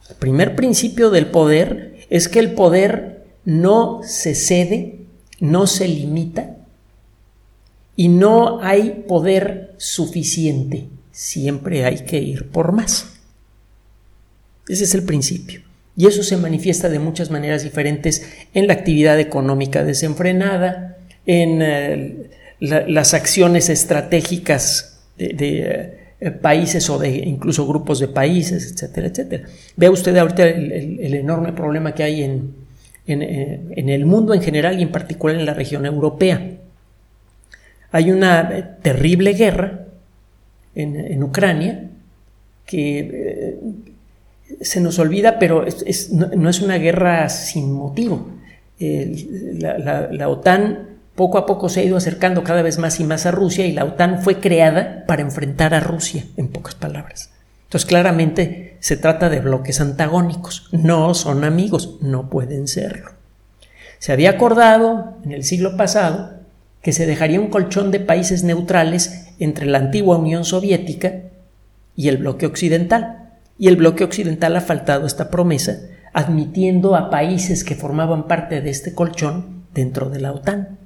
El 0.10 0.16
primer 0.16 0.56
principio 0.56 1.10
del 1.10 1.28
poder 1.28 2.08
es 2.10 2.30
que 2.30 2.40
el 2.40 2.54
poder 2.54 3.26
no 3.44 4.00
se 4.04 4.36
cede, 4.36 5.02
no 5.42 5.68
se 5.68 5.90
limita, 5.90 6.56
y 7.98 8.08
no 8.08 8.62
hay 8.62 9.04
poder 9.06 9.76
suficiente, 9.78 10.88
siempre 11.12 11.84
hay 11.84 12.06
que 12.06 12.20
ir 12.20 12.50
por 12.50 12.72
más. 12.72 13.18
Ese 14.70 14.86
es 14.86 14.96
el 14.96 15.04
principio. 15.04 15.69
Y 16.00 16.08
eso 16.08 16.24
se 16.24 16.38
manifiesta 16.38 16.88
de 16.88 16.98
muchas 16.98 17.30
maneras 17.30 17.62
diferentes 17.62 18.26
en 18.54 18.68
la 18.68 18.74
actividad 18.74 19.20
económica 19.20 19.84
desenfrenada, 19.84 20.96
en 21.26 21.62
eh, 21.62 22.30
las 22.62 23.14
acciones 23.14 23.68
estratégicas 23.68 25.02
de, 25.18 25.98
eh, 26.22 26.32
países 26.32 26.90
o 26.90 27.00
de 27.00 27.10
incluso 27.18 27.68
grupos 27.68 28.00
de 28.00 28.08
países, 28.08 28.72
etcétera, 28.72 29.08
etcétera. 29.08 29.50
Vea 29.76 29.92
usted 29.92 30.16
ahorita 30.16 30.48
el, 30.48 31.14
enorme 31.16 31.52
problema 31.52 31.94
que 31.94 32.04
hay 32.04 32.24
en, 32.24 32.54
en, 33.06 33.90
el 33.90 34.06
mundo 34.06 34.34
en 34.34 34.42
general 34.42 34.80
y 34.80 34.84
en 34.84 34.94
particular 34.94 35.36
en 35.36 35.46
la 35.46 35.54
región 35.54 35.86
europea. 35.86 36.50
Hay 37.92 38.10
una 38.10 38.78
terrible 38.82 39.34
guerra 39.34 39.86
en, 40.76 41.22
Ucrania 41.22 41.90
que 42.66 43.00
eh, 43.00 43.60
se 44.62 44.82
nos 44.82 45.00
olvida, 45.00 45.40
pero 45.40 45.66
no, 46.12 46.50
es 46.50 46.62
una 46.62 46.78
guerra 46.78 47.30
sin 47.30 47.72
motivo. 47.72 48.28
la, 48.80 50.30
OTAN 50.30 50.90
poco 51.16 51.38
a 51.38 51.46
poco 51.46 51.68
se 51.68 51.82
ha 51.82 51.84
ido 51.84 51.98
acercando 51.98 52.44
cada 52.44 52.62
vez 52.62 52.78
más 52.78 53.00
y 53.00 53.04
más 53.04 53.26
a 53.26 53.32
Rusia 53.32 53.66
y 53.66 53.74
la 53.74 53.84
OTAN 53.84 54.22
fue 54.22 54.40
creada 54.40 55.06
para 55.06 55.22
enfrentar 55.22 55.74
a 55.74 55.82
Rusia, 55.82 56.26
en 56.38 56.48
pocas 56.48 56.76
palabras. 56.76 57.32
Entonces, 57.66 57.88
claramente 57.88 58.78
se 58.80 58.98
trata 58.98 59.30
de 59.30 59.42
bloques 59.42 59.82
antagónicos, 59.82 60.70
no 60.72 61.14
son 61.14 61.44
amigos, 61.44 61.98
no 62.02 62.30
pueden 62.30 62.68
serlo. 62.68 63.12
Se 64.00 64.14
había 64.14 64.32
acordado 64.32 65.18
en 65.26 65.34
el 65.34 65.44
siglo 65.44 65.76
pasado 65.76 66.40
que 66.82 66.94
se 66.94 67.06
dejaría 67.06 67.40
un 67.40 67.50
colchón 67.50 67.92
de 67.92 68.00
países 68.00 68.44
neutrales 68.44 69.28
entre 69.40 69.66
la 69.66 69.80
antigua 69.80 70.18
Unión 70.18 70.46
Soviética 70.46 71.16
y 71.96 72.08
el 72.08 72.18
bloque 72.18 72.46
occidental. 72.46 73.19
Y 73.60 73.68
el 73.68 73.76
bloque 73.76 74.06
occidental 74.06 74.56
ha 74.56 74.62
faltado 74.62 75.06
esta 75.06 75.30
promesa, 75.30 75.82
admitiendo 76.14 76.96
a 76.96 77.10
países 77.10 77.66
que 77.66 77.76
formaban 77.76 78.26
parte 78.26 78.62
de 78.62 78.70
este 78.70 78.96
colchón 78.96 79.66
dentro 79.74 80.10
de 80.10 80.22
la 80.22 80.32
OTAN. 80.32 80.80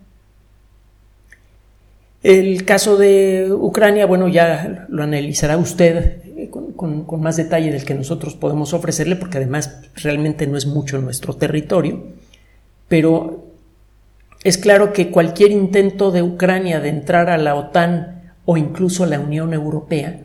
El 2.23 2.65
caso 2.65 2.97
de 2.97 3.49
Ucrania, 3.51 4.07
bueno, 4.07 4.27
ya 4.27 4.87
lo 4.89 5.03
analizará 5.03 5.57
usted 5.57 6.21
eh, 6.35 6.49
con, 6.49 7.03
con, 7.03 7.21
más 7.21 7.37
detalle 7.37 7.71
del 7.71 7.85
que 7.85 7.93
nosotros 7.93 8.33
podemos 8.33 8.73
ofrecerle, 8.73 9.17
porque 9.17 9.37
además 9.37 9.81
realmente 9.95 10.47
no 10.47 10.57
es 10.57 10.65
mucho 10.65 10.99
nuestro 10.99 11.35
territorio, 11.35 12.01
pero 12.87 13.49
es 14.43 14.57
claro 14.57 14.93
que 14.93 15.11
cualquier 15.11 15.51
intento 15.51 16.11
de 16.11 16.23
Ucrania 16.23 16.79
de 16.79 16.89
entrar 16.89 17.29
a 17.29 17.37
la 17.37 17.53
OTAN 17.53 18.33
o 18.45 18.57
incluso 18.57 19.03
a 19.03 19.07
la 19.07 19.19
Unión 19.19 19.53
Europea 19.53 20.22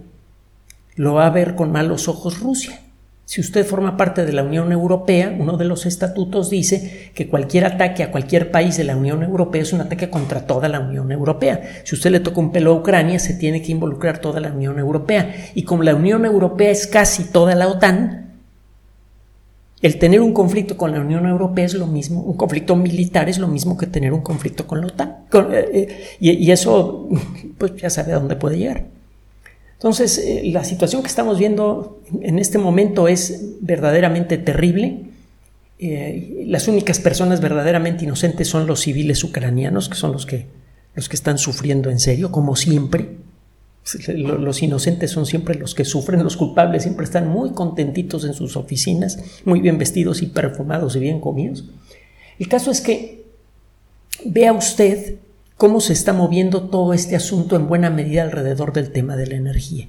lo 0.98 1.14
va 1.14 1.26
a 1.26 1.30
ver 1.30 1.54
con 1.54 1.72
malos 1.72 2.08
ojos 2.08 2.40
Rusia. 2.40 2.80
Si 3.24 3.40
usted 3.40 3.64
forma 3.64 3.96
parte 3.96 4.24
de 4.24 4.32
la 4.32 4.42
Unión 4.42 4.72
Europea, 4.72 5.36
uno 5.38 5.56
de 5.56 5.64
los 5.64 5.86
estatutos 5.86 6.50
dice 6.50 7.12
que 7.14 7.28
cualquier 7.28 7.66
ataque 7.66 8.02
a 8.02 8.10
cualquier 8.10 8.50
país 8.50 8.76
de 8.76 8.84
la 8.84 8.96
Unión 8.96 9.22
Europea 9.22 9.62
es 9.62 9.72
un 9.72 9.80
ataque 9.80 10.10
contra 10.10 10.46
toda 10.46 10.68
la 10.68 10.80
Unión 10.80 11.12
Europea. 11.12 11.60
Si 11.84 11.94
usted 11.94 12.10
le 12.10 12.20
toca 12.20 12.40
un 12.40 12.50
pelo 12.50 12.72
a 12.72 12.74
Ucrania, 12.76 13.18
se 13.20 13.34
tiene 13.34 13.62
que 13.62 13.70
involucrar 13.70 14.18
toda 14.18 14.40
la 14.40 14.50
Unión 14.50 14.78
Europea. 14.78 15.50
Y 15.54 15.62
como 15.62 15.84
la 15.84 15.94
Unión 15.94 16.24
Europea 16.24 16.70
es 16.70 16.86
casi 16.86 17.24
toda 17.24 17.54
la 17.54 17.68
OTAN, 17.68 18.40
el 19.82 19.98
tener 20.00 20.20
un 20.20 20.32
conflicto 20.32 20.76
con 20.76 20.90
la 20.90 21.00
Unión 21.00 21.26
Europea 21.26 21.66
es 21.66 21.74
lo 21.74 21.86
mismo, 21.86 22.22
un 22.22 22.36
conflicto 22.36 22.74
militar 22.74 23.28
es 23.28 23.38
lo 23.38 23.46
mismo 23.46 23.76
que 23.76 23.86
tener 23.86 24.12
un 24.12 24.22
conflicto 24.22 24.66
con 24.66 24.80
la 24.80 24.88
OTAN. 24.88 25.16
Eh, 25.32 25.70
eh, 25.72 26.04
y, 26.18 26.30
y, 26.30 26.50
eso, 26.50 27.08
pues 27.58 27.76
ya 27.76 27.88
sabe 27.88 28.14
a 28.14 28.18
dónde 28.18 28.34
puede 28.34 28.58
llegar. 28.58 28.97
Entonces, 29.78 30.18
eh, 30.18 30.42
la 30.46 30.64
situación 30.64 31.02
que 31.02 31.08
estamos 31.08 31.38
viendo 31.38 32.00
en 32.20 32.40
este 32.40 32.58
momento 32.58 33.06
es 33.06 33.54
verdaderamente 33.60 34.36
terrible. 34.36 35.02
Eh, 35.78 36.42
las 36.46 36.66
únicas 36.66 36.98
personas 36.98 37.40
verdaderamente 37.40 38.04
inocentes 38.04 38.48
son 38.48 38.66
los 38.66 38.80
civiles 38.80 39.22
ucranianos, 39.22 39.88
que 39.88 39.94
son 39.94 40.10
los 40.10 40.26
que, 40.26 40.46
los 40.96 41.08
que 41.08 41.14
están 41.14 41.38
sufriendo 41.38 41.90
en 41.90 42.00
serio, 42.00 42.32
como 42.32 42.56
siempre. 42.56 43.18
Los 44.16 44.62
inocentes 44.64 45.12
son 45.12 45.26
siempre 45.26 45.54
los 45.54 45.76
que 45.76 45.84
sufren, 45.84 46.24
los 46.24 46.36
culpables 46.36 46.82
siempre 46.82 47.04
están 47.04 47.28
muy 47.28 47.52
contentitos 47.52 48.24
en 48.24 48.34
sus 48.34 48.56
oficinas, 48.56 49.18
muy 49.44 49.60
bien 49.60 49.78
vestidos 49.78 50.22
y 50.22 50.26
perfumados 50.26 50.96
y 50.96 50.98
bien 50.98 51.20
comidos. 51.20 51.64
El 52.40 52.48
caso 52.48 52.72
es 52.72 52.80
que 52.80 53.24
vea 54.24 54.52
usted 54.52 55.18
cómo 55.58 55.80
se 55.80 55.92
está 55.92 56.12
moviendo 56.12 56.62
todo 56.70 56.94
este 56.94 57.16
asunto 57.16 57.56
en 57.56 57.66
buena 57.68 57.90
medida 57.90 58.22
alrededor 58.22 58.72
del 58.72 58.92
tema 58.92 59.16
de 59.16 59.26
la 59.26 59.34
energía. 59.34 59.88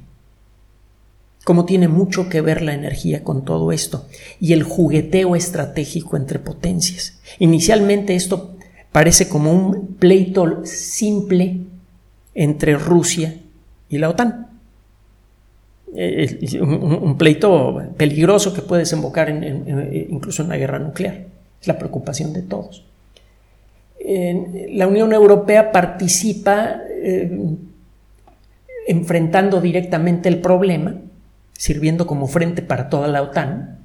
Cómo 1.46 1.66
tiene 1.66 1.88
mucho 1.88 2.28
que 2.28 2.42
ver 2.42 2.64
la 2.64 2.74
energía 2.74 3.24
con 3.24 3.46
todo 3.46 3.72
esto 3.72 4.06
y 4.42 4.54
el 4.54 4.64
jugueteo 4.64 5.36
estratégico 5.36 6.18
entre 6.18 6.40
potencias. 6.40 7.20
Inicialmente 7.38 8.16
esto 8.16 8.56
parece 8.92 9.30
como 9.30 9.54
un 9.54 9.96
pleito 9.96 10.66
simple 10.66 11.62
entre 12.34 12.76
Rusia 12.76 13.36
y 13.90 14.00
la 14.00 14.10
OTAN. 14.10 14.48
Eh, 15.96 16.60
un, 16.62 17.16
pleito 17.18 17.94
peligroso 17.96 18.54
que 18.54 18.62
puede 18.62 18.82
desembocar 18.82 19.30
incluso 19.30 20.42
en 20.42 20.48
una 20.48 20.58
guerra 20.58 20.80
nuclear. 20.80 21.28
Es 21.62 21.68
la 21.68 21.78
preocupación 21.78 22.34
de 22.34 22.42
todos 22.42 22.89
la 24.10 24.88
Unión 24.88 25.14
Europea 25.14 25.72
participa 25.72 26.82
eh, 26.90 27.30
enfrentando 28.88 29.62
directamente 29.62 30.30
el 30.30 30.40
problema, 30.40 30.96
sirviendo 31.54 32.08
como 32.08 32.28
frente 32.28 32.64
para 32.64 32.90
toda 32.90 33.08
la 33.08 33.22
OTAN. 33.22 33.78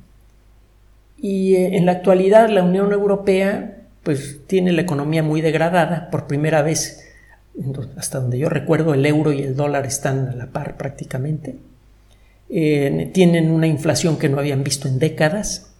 Y 1.18 1.56
eh, 1.56 1.76
en 1.76 1.84
la 1.84 1.92
actualidad 1.92 2.48
la 2.48 2.62
Unión 2.62 2.92
Europea 2.92 3.82
pues 4.02 4.40
tiene 4.46 4.72
la 4.72 4.82
economía 4.82 5.22
muy 5.22 5.42
degradada. 5.42 6.08
Por 6.10 6.26
primera 6.26 6.62
vez, 6.62 7.04
hasta 7.96 8.20
donde 8.20 8.38
yo 8.38 8.48
recuerdo, 8.48 8.94
el 8.94 9.04
euro 9.04 9.32
y 9.32 9.42
el 9.42 9.56
dólar 9.56 9.84
están 9.84 10.28
a 10.28 10.34
la 10.34 10.46
par 10.46 10.76
prácticamente. 10.76 11.56
Tienen 12.48 13.50
una 13.50 13.66
inflación 13.66 14.18
que 14.18 14.28
no 14.28 14.38
habían 14.38 14.62
visto 14.62 14.88
en 14.88 14.98
décadas 14.98 15.72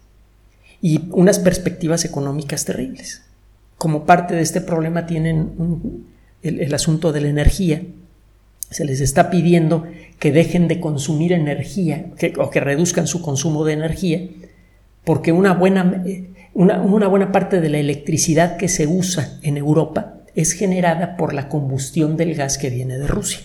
y 0.81 1.07
unas 1.11 1.37
perspectivas 1.37 2.03
económicas 2.03 2.65
terribles 2.65 3.24
como 3.85 4.03
parte 4.03 4.33
de 4.33 4.41
este 4.41 4.61
problema 4.61 5.05
tienen 5.05 6.07
el, 6.41 6.73
asunto 6.73 7.11
de 7.11 7.21
la 7.21 7.27
energía. 7.27 7.83
Se 8.71 8.83
les 8.83 8.99
está 8.99 9.29
pidiendo 9.29 9.85
que 10.17 10.31
dejen 10.31 10.67
de 10.67 10.79
consumir 10.79 11.33
energía 11.33 12.07
o 12.39 12.49
que 12.49 12.61
reduzcan 12.61 13.05
su 13.05 13.21
consumo 13.21 13.63
de 13.63 13.73
energía 13.73 14.27
porque 15.03 15.31
una 15.31 15.53
buena, 15.53 16.03
una, 16.55 16.81
una 16.81 17.07
buena 17.07 17.31
parte 17.31 17.61
de 17.61 17.69
la 17.69 17.77
electricidad 17.77 18.57
que 18.57 18.69
se 18.69 18.87
usa 18.87 19.37
en 19.43 19.55
Europa 19.55 20.15
es 20.33 20.53
generada 20.53 21.15
por 21.15 21.35
la 21.35 21.47
combustión 21.47 22.17
del 22.17 22.33
gas 22.33 22.57
que 22.57 22.71
viene 22.71 22.97
de 22.97 23.05
Rusia. 23.05 23.41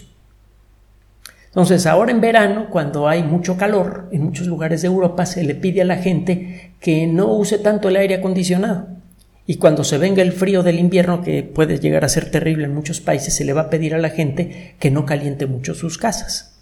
Entonces, 1.48 1.84
ahora 1.84 2.12
en 2.12 2.22
verano, 2.22 2.68
cuando 2.70 3.08
hay 3.08 3.24
mucho 3.24 3.58
calor 3.58 4.08
en 4.10 4.24
muchos 4.24 4.46
lugares 4.46 4.80
de 4.80 4.88
Europa, 4.88 5.26
se 5.26 5.44
le 5.44 5.54
pide 5.54 5.82
a 5.82 5.84
la 5.84 5.96
gente 5.96 6.72
que 6.80 7.06
no 7.06 7.26
use 7.34 7.58
tanto 7.58 7.90
el 7.90 7.96
aire 7.96 8.14
acondicionado, 8.14 8.99
y 9.46 9.56
cuando 9.56 9.84
se 9.84 9.98
venga 9.98 10.22
el 10.22 10.32
frío 10.32 10.62
del 10.62 10.78
invierno, 10.78 11.22
que 11.22 11.42
puede 11.42 11.78
llegar 11.78 12.04
a 12.04 12.08
ser 12.08 12.30
terrible 12.30 12.64
en 12.64 12.74
muchos 12.74 13.00
países, 13.00 13.34
se 13.34 13.44
le 13.44 13.52
va 13.52 13.62
a 13.62 13.70
pedir 13.70 13.94
a 13.94 13.98
la 13.98 14.10
gente 14.10 14.76
que 14.78 14.90
no 14.90 15.06
caliente 15.06 15.46
mucho 15.46 15.74
sus 15.74 15.98
casas. 15.98 16.60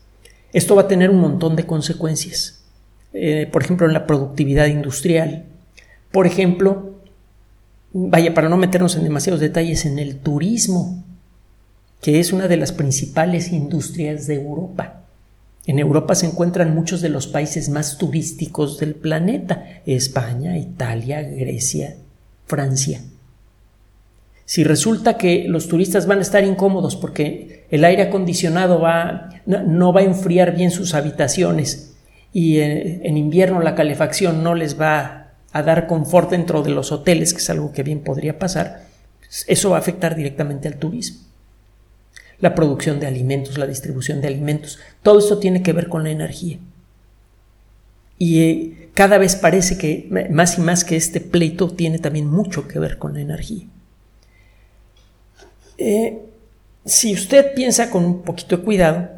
Esto 0.53 0.75
va 0.75 0.83
a 0.83 0.89
tener 0.89 1.11
un 1.11 1.21
montón 1.21 1.57
de 1.57 1.67
consecuencias. 1.67 2.65
Eh, 3.13 3.49
por 3.51 3.63
ejemplo, 3.63 3.87
en 3.87 3.93
la 3.93 4.07
productividad 4.07 4.67
industrial. 4.67 5.45
Por 6.13 6.27
ejemplo, 6.27 6.95
vaya, 7.93 8.33
para 8.33 8.49
no 8.49 8.57
meternos 8.57 8.97
en 8.97 9.05
demasiados 9.05 9.41
detalles, 9.41 9.85
en 9.85 9.99
el 9.99 10.17
turismo, 10.19 11.05
que 12.01 12.21
es 12.21 12.33
una 12.33 12.49
de 12.49 12.57
las 12.57 12.73
principales 12.73 13.53
industrias 13.53 14.27
de 14.27 14.37
Europa. 14.37 15.03
En 15.67 15.79
Europa 15.79 16.15
se 16.15 16.27
encuentran 16.27 16.75
muchos 16.75 17.03
de 17.03 17.11
los 17.11 17.27
países 17.27 17.69
más 17.69 17.99
turísticos 17.99 18.79
del 18.79 18.95
planeta, 18.95 19.83
España, 19.85 20.57
Italia, 20.57 21.21
Grecia, 21.21 21.97
Francia. 22.49 23.03
Si 24.45 24.65
resulta 24.65 25.19
que 25.19 25.45
los 25.47 25.69
turistas 25.69 26.07
van 26.07 26.19
a 26.19 26.23
estar 26.23 26.43
incómodos 26.43 26.97
porque 26.97 27.67
el 27.71 27.85
aire 27.85 28.05
acondicionado 28.05 28.83
no, 29.47 29.93
va 29.93 30.01
a 30.01 30.05
enfriar 30.05 30.57
bien 30.57 30.71
sus 30.71 30.95
habitaciones 30.95 31.95
y 32.33 32.61
en, 32.61 33.05
en 33.05 33.17
invierno 33.17 33.61
la 33.61 33.75
calefacción 33.75 34.43
no 34.43 34.55
les 34.55 34.81
va 34.81 35.33
a 35.53 35.63
dar 35.63 35.87
confort 35.87 36.31
dentro 36.31 36.63
de 36.63 36.71
los 36.71 36.93
hoteles, 36.93 37.33
que 37.33 37.41
es 37.41 37.51
algo 37.51 37.73
que 37.73 37.83
bien 37.83 38.01
podría 38.01 38.39
pasar, 38.39 38.85
eso 39.47 39.71
va 39.71 39.77
a 39.77 39.81
afectar 39.81 40.15
directamente 40.15 40.69
al 40.69 40.79
turismo. 40.79 41.21
La 42.41 42.55
producción 42.55 43.01
de 43.01 43.07
alimentos, 43.07 43.59
la 43.59 43.67
distribución 43.67 44.21
de 44.21 44.29
alimentos, 44.29 44.79
todo 45.03 45.19
esto 45.19 45.39
tiene 45.39 45.63
que 45.63 45.73
ver 45.73 45.89
con 45.89 46.05
la 46.05 46.11
energía. 46.11 46.59
Y 48.19 48.41
eh, 48.41 48.89
cada 48.95 49.19
vez 49.19 49.37
parece 49.37 49.79
que 49.79 50.09
más 50.31 50.59
y 50.59 50.61
más 50.61 50.85
que 50.85 50.97
este 50.97 51.21
pleito 51.21 51.71
tiene 51.71 51.99
también 51.99 52.27
mucho 52.27 52.67
que 52.67 52.79
ver 52.79 52.99
con 52.99 53.15
la 53.15 53.21
energía. 53.21 53.67
Eh, 55.79 56.19
si 56.85 57.15
usted 57.15 57.55
piensa 57.55 57.91
con 57.91 58.05
un 58.05 58.23
poquito 58.23 58.57
de 58.57 58.65
cuidado, 58.65 59.09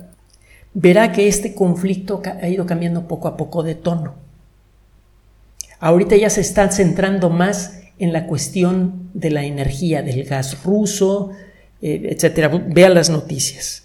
verá 0.75 1.13
que 1.13 1.29
este 1.29 1.55
conflicto 1.55 2.23
ha 2.25 2.49
ido 2.49 2.67
cambiando 2.67 3.09
poco 3.09 3.29
a 3.29 3.37
poco 3.37 3.63
de 3.63 3.75
tono. 3.75 4.15
Ahorita 5.79 6.17
ya 6.17 6.29
se 6.29 6.43
está 6.43 6.71
centrando 6.71 7.31
más 7.31 7.81
en 7.99 8.13
la 8.13 8.27
cuestión 8.27 9.09
de 9.15 9.31
la 9.31 9.45
energía, 9.45 10.03
del 10.03 10.25
gas 10.25 10.63
ruso, 10.63 11.31
eh, 11.81 12.09
etcétera. 12.11 12.49
Vea 12.49 12.91
las 12.91 13.09
noticias. 13.09 13.85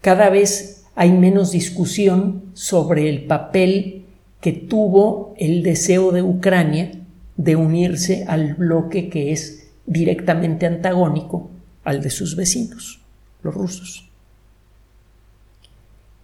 Cada 0.00 0.30
vez 0.30 0.84
hay 0.94 1.10
menos 1.10 1.50
discusión 1.50 2.44
sobre 2.54 3.08
el 3.08 3.24
papel 3.24 4.03
que 4.44 4.52
tuvo 4.52 5.34
el 5.38 5.62
deseo 5.62 6.12
de 6.12 6.20
Ucrania 6.20 6.92
de 7.38 7.56
unirse 7.56 8.26
al 8.28 8.52
bloque 8.52 9.08
que 9.08 9.32
es 9.32 9.68
directamente 9.86 10.66
antagónico 10.66 11.48
al 11.82 12.02
de 12.02 12.10
sus 12.10 12.36
vecinos, 12.36 13.00
los 13.42 13.54
rusos. 13.54 14.10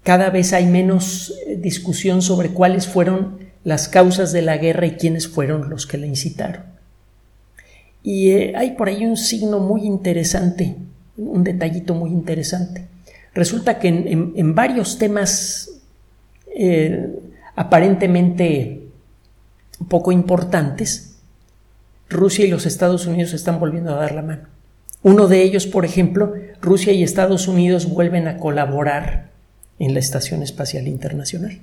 Cada 0.03 0.29
vez 0.29 0.53
hay 0.53 0.67
menos 0.67 1.33
eh, 1.47 1.57
discusión 1.57 2.21
sobre 2.21 2.51
cuáles 2.51 2.87
fueron 2.87 3.39
las 3.65 3.89
causas 3.89 4.33
de 4.33 4.43
la 4.43 4.59
guerra 4.59 4.85
y 4.85 4.97
quiénes 4.97 5.27
fueron 5.27 5.71
los 5.71 5.87
que 5.87 5.97
la 5.97 6.07
incitaron. 6.07 6.65
Y 8.03 8.33
eh, 8.33 8.53
hay 8.55 8.73
por 8.73 8.89
ahí 8.89 9.07
un 9.07 9.17
signo 9.17 9.61
muy 9.61 9.87
interesante, 9.87 10.77
un 11.17 11.43
detallito 11.43 11.95
muy 11.95 12.11
interesante. 12.11 12.87
Resulta 13.33 13.79
que 13.79 13.89
en, 13.89 14.55
varios 14.55 14.99
temas 14.99 15.71
eh, 16.55 17.17
aparentemente 17.57 18.89
poco 19.89 20.13
importantes, 20.13 21.19
Rusia 22.09 22.45
y 22.45 22.51
los 22.51 22.67
Estados 22.67 23.07
Unidos 23.07 23.33
están 23.33 23.61
volviendo 23.61 23.95
a 23.95 24.01
dar 24.01 24.13
la 24.13 24.23
mano. 24.23 24.49
Uno 25.03 25.29
de 25.29 25.43
ellos, 25.43 25.67
por 25.67 25.85
ejemplo, 25.85 26.35
Rusia 26.61 26.93
y 26.93 27.03
Estados 27.03 27.49
Unidos 27.49 27.89
vuelven 27.89 28.29
a 28.29 28.37
colaborar 28.37 29.31
en 29.79 29.95
la 29.95 30.01
Estación 30.01 30.43
Espacial 30.43 30.89
Internacional. 30.89 31.61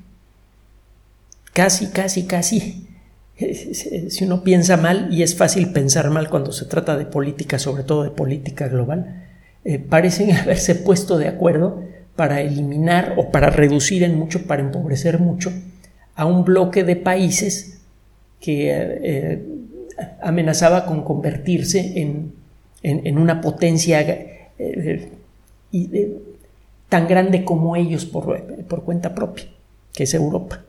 Casi, 1.54 1.88
casi, 1.88 2.26
casi. 2.26 2.84
Si 3.38 4.23
uno 4.26 4.43
piensa 4.43 4.78
mal, 4.78 5.10
y 5.12 5.21
es 5.21 5.36
fácil 5.36 5.71
pensar 5.71 6.10
mal 6.10 6.28
cuando 6.28 6.52
se 6.52 6.65
trata 6.65 6.97
de 6.97 7.06
política, 7.06 7.60
sobre 7.60 7.84
todo 7.84 8.02
de 8.02 8.10
política 8.10 8.67
global, 8.67 9.26
eh, 9.63 9.78
parecen 9.78 10.32
haberse 10.36 10.73
puesto 10.73 11.19
de 11.19 11.28
acuerdo 11.28 11.84
para 12.15 12.41
eliminar 12.41 13.13
o 13.17 13.30
para 13.30 13.52
reducir 13.52 14.02
en 14.02 14.17
mucho, 14.17 14.47
para 14.47 14.63
empobrecer 14.63 15.19
mucho 15.19 15.52
a 16.17 16.25
un 16.25 16.43
bloque 16.43 16.84
de 16.84 16.97
países 16.97 17.80
que 18.41 18.69
eh, 18.69 19.45
amenazaba 20.21 20.86
con 20.86 21.03
convertirse 21.03 22.01
en, 22.01 23.17
una 23.17 23.39
potencia 23.41 24.01
eh, 24.01 25.10
tan 26.89 27.08
grande 27.08 27.45
como 27.45 27.75
ellos 27.75 28.06
por, 28.06 28.43
por 28.67 28.84
cuenta 28.84 29.15
propia, 29.15 29.45
que 29.93 30.03
es 30.03 30.13
Europa. 30.13 30.63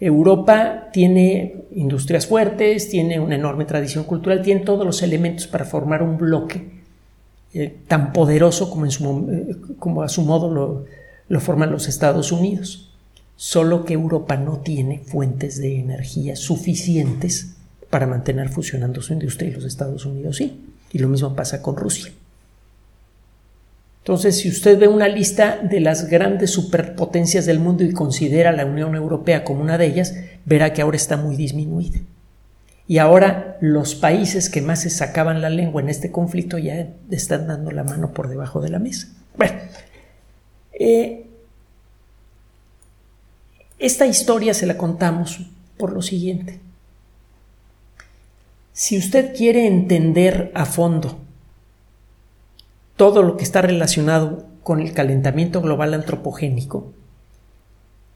Europa 0.00 0.88
tiene 0.92 1.64
industrias 1.72 2.26
fuertes, 2.26 2.88
tiene 2.88 3.18
una 3.18 3.34
enorme 3.34 3.64
tradición 3.64 4.04
cultural, 4.04 4.42
tiene 4.42 4.60
todos 4.60 4.86
los 4.86 5.02
elementos 5.02 5.46
para 5.46 5.64
formar 5.64 6.02
un 6.02 6.16
bloque 6.18 6.78
eh, 7.52 7.76
tan 7.88 8.12
poderoso 8.12 8.70
como, 8.70 8.86
en 8.86 8.92
eh, 8.92 9.56
como 9.78 10.02
a 10.02 10.08
su 10.08 10.22
modo 10.22 10.52
lo, 10.52 10.84
lo 11.28 11.40
forman 11.40 11.72
los 11.72 11.88
Estados 11.88 12.30
Unidos. 12.30 12.87
Solo 13.40 13.84
que 13.84 13.94
Europa 13.94 14.36
no 14.36 14.58
tiene 14.58 14.98
fuentes 14.98 15.58
de 15.58 15.78
energía 15.78 16.34
suficientes 16.34 17.54
para 17.88 18.08
mantener 18.08 18.48
funcionando 18.48 19.00
su 19.00 19.12
industria 19.12 19.48
y 19.48 19.52
los 19.52 19.64
Estados 19.64 20.04
Unidos 20.04 20.38
sí. 20.38 20.60
Y 20.92 20.98
lo 20.98 21.08
mismo 21.08 21.36
pasa 21.36 21.62
con 21.62 21.76
Rusia. 21.76 22.10
Entonces, 24.00 24.38
si 24.38 24.48
usted 24.48 24.76
ve 24.76 24.88
una 24.88 25.06
lista 25.06 25.56
de 25.62 25.78
las 25.78 26.08
grandes 26.08 26.50
superpotencias 26.50 27.46
del 27.46 27.60
mundo 27.60 27.84
y 27.84 27.92
considera 27.92 28.50
la 28.50 28.66
Unión 28.66 28.96
Europea 28.96 29.44
como 29.44 29.62
una 29.62 29.78
de 29.78 29.86
ellas, 29.86 30.16
verá 30.44 30.72
que 30.72 30.82
ahora 30.82 30.96
está 30.96 31.16
muy 31.16 31.36
disminuida. 31.36 32.00
Y 32.88 32.98
ahora 32.98 33.56
los 33.60 33.94
países 33.94 34.50
que 34.50 34.62
más 34.62 34.80
se 34.80 34.90
sacaban 34.90 35.42
la 35.42 35.50
lengua 35.50 35.80
en 35.80 35.90
este 35.90 36.10
conflicto 36.10 36.58
ya 36.58 36.88
están 37.08 37.46
dando 37.46 37.70
la 37.70 37.84
mano 37.84 38.12
por 38.12 38.28
debajo 38.28 38.60
de 38.60 38.70
la 38.70 38.80
mesa. 38.80 39.06
Bueno, 39.36 39.60
eh, 40.72 41.27
esta 43.78 44.06
historia 44.06 44.54
se 44.54 44.66
la 44.66 44.76
contamos 44.76 45.40
por 45.76 45.92
lo 45.92 46.02
siguiente. 46.02 46.60
Si 48.72 48.96
usted 48.98 49.34
quiere 49.36 49.66
entender 49.66 50.52
a 50.54 50.64
fondo 50.64 51.18
todo 52.96 53.22
lo 53.22 53.36
que 53.36 53.44
está 53.44 53.62
relacionado 53.62 54.46
con 54.62 54.80
el 54.80 54.92
calentamiento 54.92 55.60
global 55.60 55.94
antropogénico, 55.94 56.92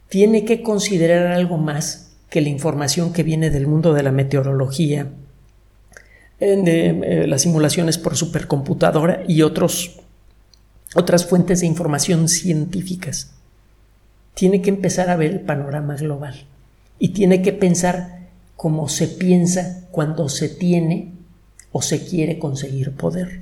tiene 0.09 0.44
que 0.44 0.62
considerar 0.62 1.29
algo 1.29 1.57
más 1.57 2.12
que 2.29 2.40
la 2.40 2.48
información 2.48 3.12
que 3.12 3.22
viene 3.22 3.51
del 3.51 3.66
mundo 3.66 3.94
de 3.94 4.03
la 4.03 4.12
meteorología, 4.12 5.09
de 6.38 6.87
eh, 6.88 7.27
las 7.27 7.42
simulaciones 7.42 7.98
por 7.98 8.16
supercomputadora 8.16 9.22
y 9.29 9.42
otros, 9.42 10.01
otras 10.94 11.27
fuentes 11.27 11.61
de 11.61 11.66
información 11.66 12.29
científicas. 12.29 13.33
Tiene 14.34 14.62
que 14.62 14.70
empezar 14.70 15.10
a 15.10 15.16
ver 15.16 15.30
el 15.30 15.40
panorama 15.40 15.96
global 15.96 16.46
y 16.98 17.10
tiene 17.10 17.42
que 17.42 17.52
pensar 17.52 18.28
cómo 18.56 18.88
se 18.88 19.08
piensa 19.08 19.88
cuando 19.90 20.28
se 20.28 20.48
tiene 20.48 21.12
o 21.72 21.82
se 21.82 22.04
quiere 22.04 22.38
conseguir 22.38 22.92
poder. 22.92 23.40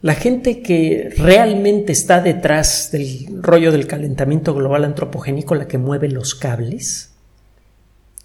La 0.00 0.14
gente 0.14 0.62
que 0.62 1.12
realmente 1.16 1.90
está 1.90 2.20
detrás 2.20 2.90
del 2.92 3.42
rollo 3.42 3.72
del 3.72 3.88
calentamiento 3.88 4.54
global 4.54 4.84
antropogénico, 4.84 5.56
la 5.56 5.66
que 5.66 5.78
mueve 5.78 6.08
los 6.08 6.36
cables, 6.36 7.10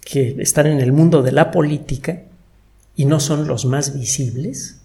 que 0.04 0.36
están 0.38 0.66
en 0.66 0.80
el 0.80 0.92
mundo 0.92 1.22
de 1.22 1.32
la 1.32 1.50
política 1.50 2.22
y 2.94 3.06
no 3.06 3.18
son 3.18 3.48
los 3.48 3.64
más 3.64 3.98
visibles. 3.98 4.82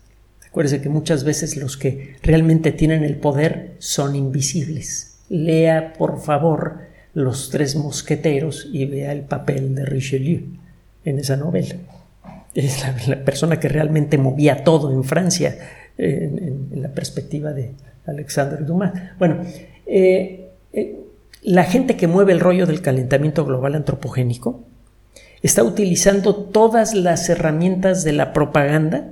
Acuérdese 0.47 0.81
que 0.81 0.89
muchas 0.89 1.23
veces 1.23 1.57
los 1.57 1.77
que 1.77 2.15
realmente 2.23 2.71
tienen 2.71 3.03
el 3.03 3.17
poder 3.17 3.75
son 3.77 4.15
invisibles. 4.15 5.08
Lea, 5.29 5.93
por 5.93 6.19
favor, 6.21 6.79
Los 7.13 7.49
Tres 7.49 7.75
Mosqueteros 7.75 8.67
y 8.71 8.85
vea 8.85 9.11
el 9.11 9.21
papel 9.21 9.75
de 9.75 9.85
Richelieu 9.85 10.41
en 11.05 11.19
esa 11.19 11.37
novela. 11.37 11.75
Es 12.53 12.83
la, 13.07 13.23
persona 13.23 13.59
que 13.59 13.69
realmente 13.69 14.17
movía 14.17 14.63
todo 14.63 14.91
en 14.91 15.03
Francia 15.03 15.57
en, 15.97 16.81
la 16.81 16.89
perspectiva 16.89 17.53
de 17.53 17.73
Alexandre 18.05 18.65
Dumas. 18.65 18.91
Bueno, 19.19 19.43
eh, 19.85 20.49
eh, 20.73 20.99
la 21.43 21.63
gente 21.63 21.95
que 21.95 22.07
mueve 22.07 22.33
el 22.33 22.39
rollo 22.39 22.65
del 22.65 22.81
calentamiento 22.81 23.45
global 23.45 23.75
antropogénico 23.75 24.63
está 25.41 25.63
utilizando 25.63 26.35
todas 26.35 26.93
las 26.93 27.29
herramientas 27.29 28.03
de 28.03 28.13
la 28.13 28.33
propaganda 28.33 29.09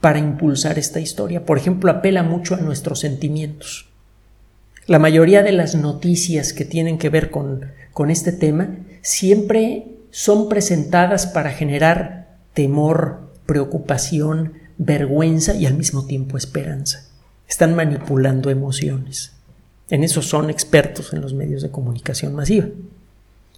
para 0.00 0.18
impulsar 0.18 0.78
esta 0.78 1.00
historia. 1.00 1.44
Por 1.44 1.58
ejemplo, 1.58 1.90
apela 1.90 2.22
mucho 2.22 2.54
a 2.54 2.60
nuestros 2.60 3.00
sentimientos. 3.00 3.88
La 4.86 4.98
mayoría 4.98 5.42
de 5.42 5.52
las 5.52 5.74
noticias 5.74 6.52
que 6.52 6.64
tienen 6.64 6.98
que 6.98 7.08
ver 7.08 7.30
con, 7.30 7.72
con 7.92 8.10
este 8.10 8.32
tema 8.32 8.76
siempre 9.00 9.86
son 10.10 10.48
presentadas 10.48 11.26
para 11.26 11.50
generar 11.50 12.36
temor, 12.52 13.32
preocupación, 13.46 14.54
vergüenza 14.78 15.54
y 15.54 15.66
al 15.66 15.74
mismo 15.74 16.06
tiempo 16.06 16.36
esperanza. 16.36 17.08
Están 17.48 17.74
manipulando 17.74 18.50
emociones. 18.50 19.32
En 19.90 20.04
eso 20.04 20.22
son 20.22 20.50
expertos 20.50 21.12
en 21.12 21.20
los 21.20 21.34
medios 21.34 21.62
de 21.62 21.70
comunicación 21.70 22.34
masiva 22.34 22.66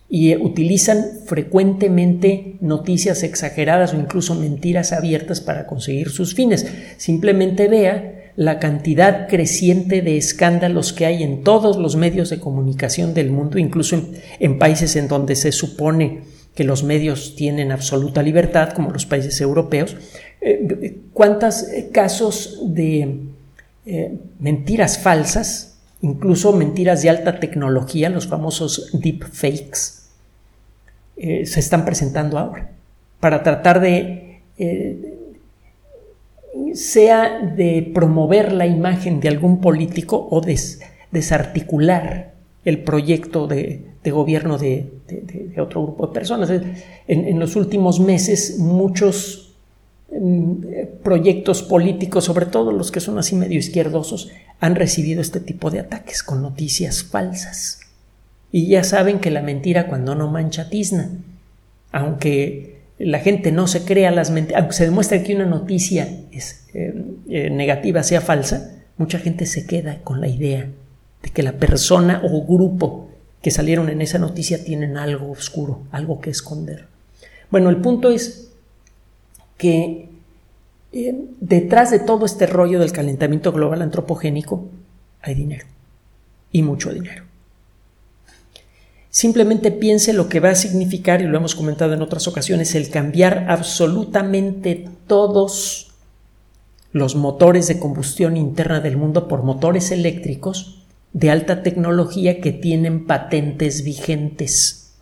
y 0.08 0.36
utilizan 0.36 1.04
frecuentemente 1.24 2.56
noticias 2.60 3.22
exageradas 3.22 3.92
o 3.92 3.96
incluso 3.96 4.34
mentiras 4.34 4.92
abiertas 4.92 5.40
para 5.40 5.66
conseguir 5.66 6.10
sus 6.10 6.34
fines. 6.34 6.66
Simplemente 6.96 7.68
vea 7.68 8.25
la 8.36 8.58
cantidad 8.58 9.28
creciente 9.28 10.02
de 10.02 10.16
escándalos 10.16 10.92
que 10.92 11.06
hay 11.06 11.22
en 11.22 11.42
todos 11.42 11.76
los 11.76 11.96
medios 11.96 12.30
de 12.30 12.38
comunicación 12.38 13.14
del 13.14 13.30
mundo, 13.30 13.58
incluso 13.58 14.00
en, 14.38 14.58
países 14.58 14.94
en 14.96 15.08
donde 15.08 15.36
se 15.36 15.52
supone 15.52 16.20
que 16.54 16.64
los 16.64 16.84
medios 16.84 17.34
tienen 17.34 17.72
absoluta 17.72 18.22
libertad, 18.22 18.72
como 18.72 18.90
los 18.90 19.06
países 19.06 19.40
europeos. 19.40 19.96
Eh, 20.40 20.98
¿Cuántos 21.12 21.64
casos 21.92 22.60
de 22.62 23.20
eh, 23.86 24.12
mentiras 24.38 24.98
falsas 24.98 25.76
incluso 26.00 26.52
mentiras 26.52 27.02
de 27.02 27.10
alta 27.10 27.40
tecnología, 27.40 28.08
los 28.10 28.26
famosos 28.26 28.90
deepfakes, 28.92 30.06
eh, 31.16 31.46
se 31.46 31.60
están 31.60 31.84
presentando 31.84 32.38
ahora 32.38 32.70
para 33.20 33.42
tratar 33.42 33.80
de, 33.80 34.42
eh, 34.58 35.15
sea 36.74 37.40
de 37.40 37.90
promover 37.94 38.52
la 38.52 38.66
imagen 38.66 39.20
de 39.20 39.28
algún 39.28 39.60
político 39.60 40.28
o 40.30 40.40
desarticular 41.10 42.34
el 42.64 42.82
proyecto 42.82 43.46
de, 43.46 43.84
gobierno 44.04 44.58
de, 44.58 44.90
otro 45.58 45.82
grupo 45.84 46.08
de 46.08 46.12
personas. 46.12 46.50
En, 47.06 47.38
los 47.38 47.56
últimos 47.56 48.00
meses 48.00 48.58
muchos 48.58 49.54
mm, 50.10 50.54
proyectos 51.02 51.62
políticos, 51.62 52.24
sobre 52.24 52.46
todo 52.46 52.72
los 52.72 52.90
que 52.90 53.00
son 53.00 53.18
así 53.18 53.36
medio 53.36 53.58
izquierdosos, 53.58 54.30
han 54.60 54.74
recibido 54.74 55.20
este 55.20 55.40
tipo 55.40 55.70
de 55.70 55.80
ataques 55.80 56.22
con 56.22 56.42
noticias 56.42 57.04
falsas. 57.04 57.80
Y 58.50 58.68
ya 58.68 58.84
saben 58.84 59.20
que 59.20 59.30
la 59.30 59.42
mentira 59.42 59.86
cuando 59.86 60.14
no 60.14 60.30
mancha 60.30 60.68
tizna. 60.68 61.10
Aunque 61.92 62.75
la 62.98 63.18
gente 63.18 63.52
no 63.52 63.66
se 63.66 63.84
crea 63.84 64.10
las 64.10 64.30
mentiras, 64.30 64.60
aunque 64.60 64.76
se 64.76 64.84
demuestre 64.84 65.22
que 65.22 65.34
una 65.34 65.46
noticia 65.46 66.08
es, 66.32 66.66
eh, 66.74 66.94
eh, 67.28 67.50
negativa 67.50 68.02
sea 68.02 68.20
falsa, 68.20 68.72
mucha 68.96 69.18
gente 69.18 69.46
se 69.46 69.66
queda 69.66 70.00
con 70.02 70.20
la 70.20 70.28
idea 70.28 70.68
de 71.22 71.30
que 71.30 71.42
la 71.42 71.52
persona 71.52 72.22
o 72.24 72.46
grupo 72.46 73.10
que 73.42 73.50
salieron 73.50 73.90
en 73.90 74.00
esa 74.00 74.18
noticia 74.18 74.64
tienen 74.64 74.96
algo 74.96 75.30
oscuro, 75.30 75.82
algo 75.90 76.20
que 76.20 76.30
esconder. 76.30 76.86
Bueno, 77.50 77.70
el 77.70 77.76
punto 77.76 78.10
es 78.10 78.50
que 79.58 80.08
eh, 80.92 81.14
detrás 81.40 81.90
de 81.90 81.98
todo 81.98 82.24
este 82.24 82.46
rollo 82.46 82.80
del 82.80 82.92
calentamiento 82.92 83.52
global 83.52 83.82
antropogénico 83.82 84.66
hay 85.20 85.34
dinero 85.34 85.66
y 86.50 86.62
mucho 86.62 86.92
dinero. 86.92 87.24
Simplemente 89.16 89.70
piense 89.70 90.12
lo 90.12 90.28
que 90.28 90.40
va 90.40 90.50
a 90.50 90.54
significar, 90.54 91.22
y 91.22 91.24
lo 91.24 91.38
hemos 91.38 91.54
comentado 91.54 91.94
en 91.94 92.02
otras 92.02 92.28
ocasiones, 92.28 92.74
el 92.74 92.90
cambiar 92.90 93.46
absolutamente 93.48 94.90
todos 95.06 95.94
los 96.92 97.16
motores 97.16 97.66
de 97.66 97.78
combustión 97.78 98.36
interna 98.36 98.80
del 98.80 98.98
mundo 98.98 99.26
por 99.26 99.42
motores 99.42 99.90
eléctricos 99.90 100.84
de 101.14 101.30
alta 101.30 101.62
tecnología 101.62 102.42
que 102.42 102.52
tienen 102.52 103.06
patentes 103.06 103.84
vigentes, 103.84 104.98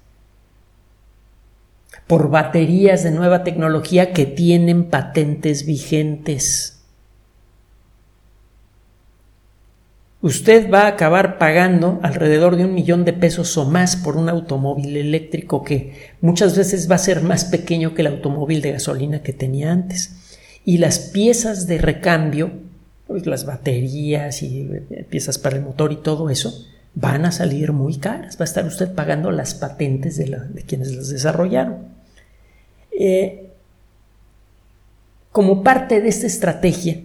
por 2.07 2.31
baterías 2.31 3.03
de 3.03 3.11
nueva 3.11 3.43
tecnología 3.43 4.13
que 4.13 4.27
tienen 4.27 4.91
patentes 4.91 5.67
vigentes. 5.67 6.74
Usted 10.25 10.71
va 10.71 10.85
a 10.85 10.89
acabar 10.89 11.37
pagando 11.37 12.01
alrededor 12.03 12.57
de 12.57 12.65
un 12.65 12.73
millón 12.73 13.05
de 13.05 13.13
pesos 13.13 13.59
o 13.59 13.67
más 13.67 13.95
por 13.95 14.17
un 14.17 14.31
automóvil 14.31 14.97
eléctrico 14.97 15.63
que 15.63 15.93
muchas 16.23 16.57
veces 16.57 16.91
va 16.91 16.95
a 16.95 16.99
ser 16.99 17.21
más 17.21 17.45
pequeño 17.45 17.95
que 17.95 18.01
el 18.01 18.07
automóvil 18.07 18.63
de 18.63 18.73
gasolina 18.73 19.23
que 19.23 19.35
tenía 19.35 19.71
antes. 19.71 20.17
Y 20.65 20.79
las 20.79 20.99
piezas 20.99 21.67
de 21.67 21.77
recambio, 21.77 22.53
pues 23.07 23.27
las 23.27 23.45
baterías 23.45 24.43
y 24.43 24.63
eh, 24.63 25.07
piezas 25.11 25.37
para 25.37 25.57
el 25.57 25.63
motor 25.63 25.93
y 25.93 25.97
todo 25.97 26.31
eso, 26.31 26.55
van 26.95 27.27
a 27.27 27.31
salir 27.31 27.73
muy 27.73 27.99
caras. 27.99 28.39
Va 28.41 28.45
a 28.45 28.49
estar 28.49 28.65
usted 28.65 28.95
pagando 28.95 29.31
las 29.31 29.55
patentes 29.55 30.17
de, 30.17 30.65
quienes 30.67 30.95
las 30.95 31.11
desarrollaron. 31.11 31.89
Eh, 32.99 33.51
como 35.33 35.63
parte 35.63 36.01
de 36.01 36.09
esta 36.09 36.27
estrategia, 36.27 37.03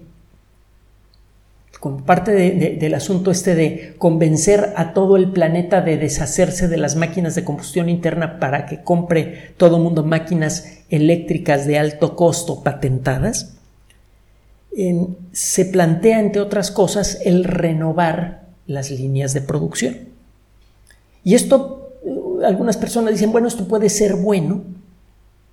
como 1.80 2.04
parte 2.04 2.32
del 2.34 2.94
asunto 2.94 3.32
este 3.32 3.56
de 3.56 3.96
convencer 3.98 4.74
a 4.76 4.94
todo 4.94 5.16
el 5.16 5.32
planeta 5.32 5.82
de 5.82 5.98
deshacerse 5.98 6.68
de 6.68 6.78
las 6.78 6.98
máquinas 6.98 7.36
de 7.36 7.46
combustión 7.46 7.88
interna 7.88 8.40
para 8.40 8.66
que 8.66 8.84
compre 8.84 9.54
todo 9.56 9.78
el 9.78 9.84
mundo 9.84 10.04
máquinas 10.04 10.80
eléctricas 10.90 11.66
de 11.66 11.80
alto 11.80 12.18
costo 12.18 12.64
patentadas, 12.64 13.56
se 15.32 15.66
plantea, 15.66 16.20
entre 16.20 16.42
otras 16.42 16.72
cosas, 16.72 17.20
el 17.26 17.44
renovar 17.44 18.48
las 18.68 18.92
líneas 18.92 19.34
de 19.34 19.42
producción. 19.42 19.98
Y 21.24 21.36
esto, 21.36 21.92
eh, 22.06 22.46
algunas 22.46 22.78
personas 22.78 23.14
dicen, 23.14 23.32
bueno, 23.32 23.48
esto 23.48 23.68
puede 23.68 23.90
ser 23.90 24.16
bueno, 24.16 24.64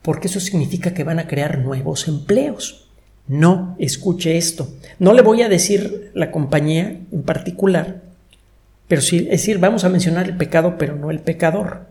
porque 0.02 0.28
eso 0.28 0.38
significa 0.38 0.94
que 0.94 1.02
van 1.02 1.18
a 1.18 1.26
crear 1.26 1.58
nuevos 1.58 2.08
empleos. 2.08 2.85
No, 3.28 3.74
escuche 3.78 4.36
esto. 4.36 4.72
No 4.98 5.12
le 5.12 5.22
voy 5.22 5.42
a 5.42 5.48
decir 5.48 6.10
la 6.14 6.30
compañía 6.30 7.00
en 7.10 7.22
particular, 7.22 8.02
pero 8.88 9.02
sí, 9.02 9.18
es 9.18 9.40
decir, 9.40 9.58
vamos 9.58 9.84
a 9.84 9.88
mencionar 9.88 10.26
el 10.26 10.36
pecado, 10.36 10.76
pero 10.78 10.94
no 10.94 11.10
el 11.10 11.20
pecador. 11.20 11.86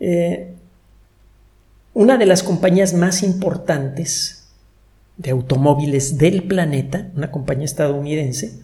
Eh, 0.00 0.54
una 1.92 2.16
de 2.16 2.26
las 2.26 2.42
compañías 2.42 2.94
más 2.94 3.22
importantes 3.22 4.48
de 5.16 5.30
automóviles 5.30 6.16
del 6.16 6.44
planeta, 6.44 7.10
una 7.16 7.30
compañía 7.30 7.64
estadounidense, 7.64 8.60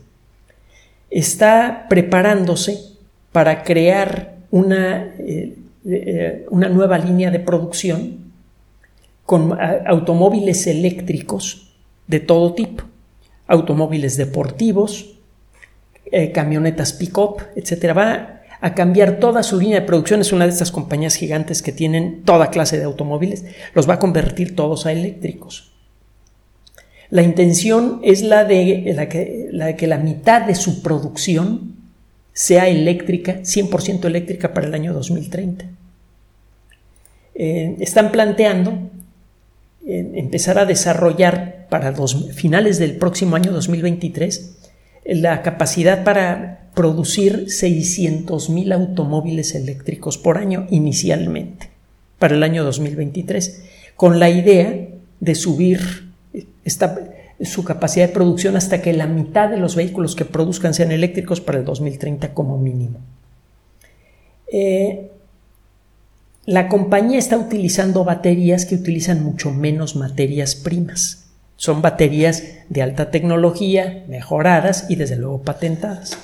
está 1.10 1.86
preparándose 1.88 2.78
para 3.32 3.62
crear 3.64 4.36
una, 4.50 5.14
eh, 5.18 5.58
eh, 5.84 6.46
una 6.50 6.68
nueva 6.68 6.96
línea 6.98 7.30
de 7.30 7.40
producción 7.40 8.23
con 9.24 9.58
automóviles 9.86 10.66
eléctricos 10.66 11.72
de 12.06 12.20
todo 12.20 12.54
tipo, 12.54 12.84
automóviles 13.46 14.16
deportivos, 14.16 15.14
eh, 16.12 16.32
camionetas 16.32 16.92
pick-up, 16.92 17.38
etc. 17.56 17.96
Va 17.96 18.42
a 18.60 18.74
cambiar 18.74 19.18
toda 19.18 19.42
su 19.42 19.58
línea 19.58 19.80
de 19.80 19.86
producción. 19.86 20.20
Es 20.20 20.32
una 20.32 20.44
de 20.44 20.50
estas 20.50 20.70
compañías 20.70 21.16
gigantes 21.16 21.62
que 21.62 21.72
tienen 21.72 22.22
toda 22.24 22.50
clase 22.50 22.78
de 22.78 22.84
automóviles. 22.84 23.44
Los 23.74 23.88
va 23.88 23.94
a 23.94 23.98
convertir 23.98 24.54
todos 24.54 24.86
a 24.86 24.92
eléctricos. 24.92 25.72
La 27.10 27.22
intención 27.22 28.00
es 28.02 28.22
la 28.22 28.44
de, 28.44 28.92
la 28.94 29.08
que, 29.08 29.48
la 29.52 29.66
de 29.66 29.76
que 29.76 29.86
la 29.86 29.98
mitad 29.98 30.42
de 30.42 30.54
su 30.54 30.82
producción 30.82 31.74
sea 32.32 32.68
eléctrica, 32.68 33.40
100% 33.40 34.04
eléctrica 34.06 34.52
para 34.52 34.66
el 34.66 34.74
año 34.74 34.92
2030. 34.92 35.66
Eh, 37.36 37.76
están 37.80 38.12
planteando 38.12 38.90
empezar 39.86 40.58
a 40.58 40.64
desarrollar 40.64 41.66
para 41.68 41.90
los 41.90 42.32
finales 42.32 42.78
del 42.78 42.96
próximo 42.96 43.36
año 43.36 43.52
2023 43.52 44.56
la 45.04 45.42
capacidad 45.42 46.04
para 46.04 46.70
producir 46.74 47.46
600.000 47.46 48.72
automóviles 48.72 49.54
eléctricos 49.54 50.16
por 50.16 50.38
año 50.38 50.66
inicialmente 50.70 51.70
para 52.18 52.34
el 52.34 52.42
año 52.42 52.64
2023 52.64 53.62
con 53.96 54.18
la 54.18 54.30
idea 54.30 54.88
de 55.20 55.34
subir 55.34 56.12
su 57.40 57.64
capacidad 57.64 58.08
de 58.08 58.14
producción 58.14 58.56
hasta 58.56 58.80
que 58.80 58.92
la 58.92 59.06
mitad 59.06 59.50
de 59.50 59.58
los 59.58 59.76
vehículos 59.76 60.16
que 60.16 60.24
produzcan 60.24 60.74
sean 60.74 60.92
eléctricos 60.92 61.40
para 61.40 61.58
el 61.58 61.64
2030 61.64 62.32
como 62.32 62.58
mínimo. 62.58 62.98
Eh, 64.50 65.10
la 66.46 66.68
compañía 66.68 67.18
está 67.18 67.38
utilizando 67.38 68.04
baterías 68.04 68.66
que 68.66 68.74
utilizan 68.74 69.24
mucho 69.24 69.50
menos 69.50 69.96
materias 69.96 70.54
primas. 70.54 71.24
Son 71.56 71.80
baterías 71.80 72.42
de 72.68 72.82
alta 72.82 73.10
tecnología, 73.10 74.04
mejoradas 74.08 74.86
y 74.90 74.96
desde 74.96 75.16
luego 75.16 75.42
patentadas. 75.42 76.18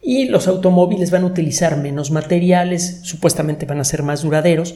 Y 0.00 0.26
los 0.26 0.48
automóviles 0.48 1.10
van 1.10 1.24
a 1.24 1.26
utilizar 1.26 1.76
menos 1.76 2.10
materiales, 2.10 3.00
supuestamente 3.02 3.66
van 3.66 3.80
a 3.80 3.84
ser 3.84 4.02
más 4.02 4.22
duraderos, 4.22 4.74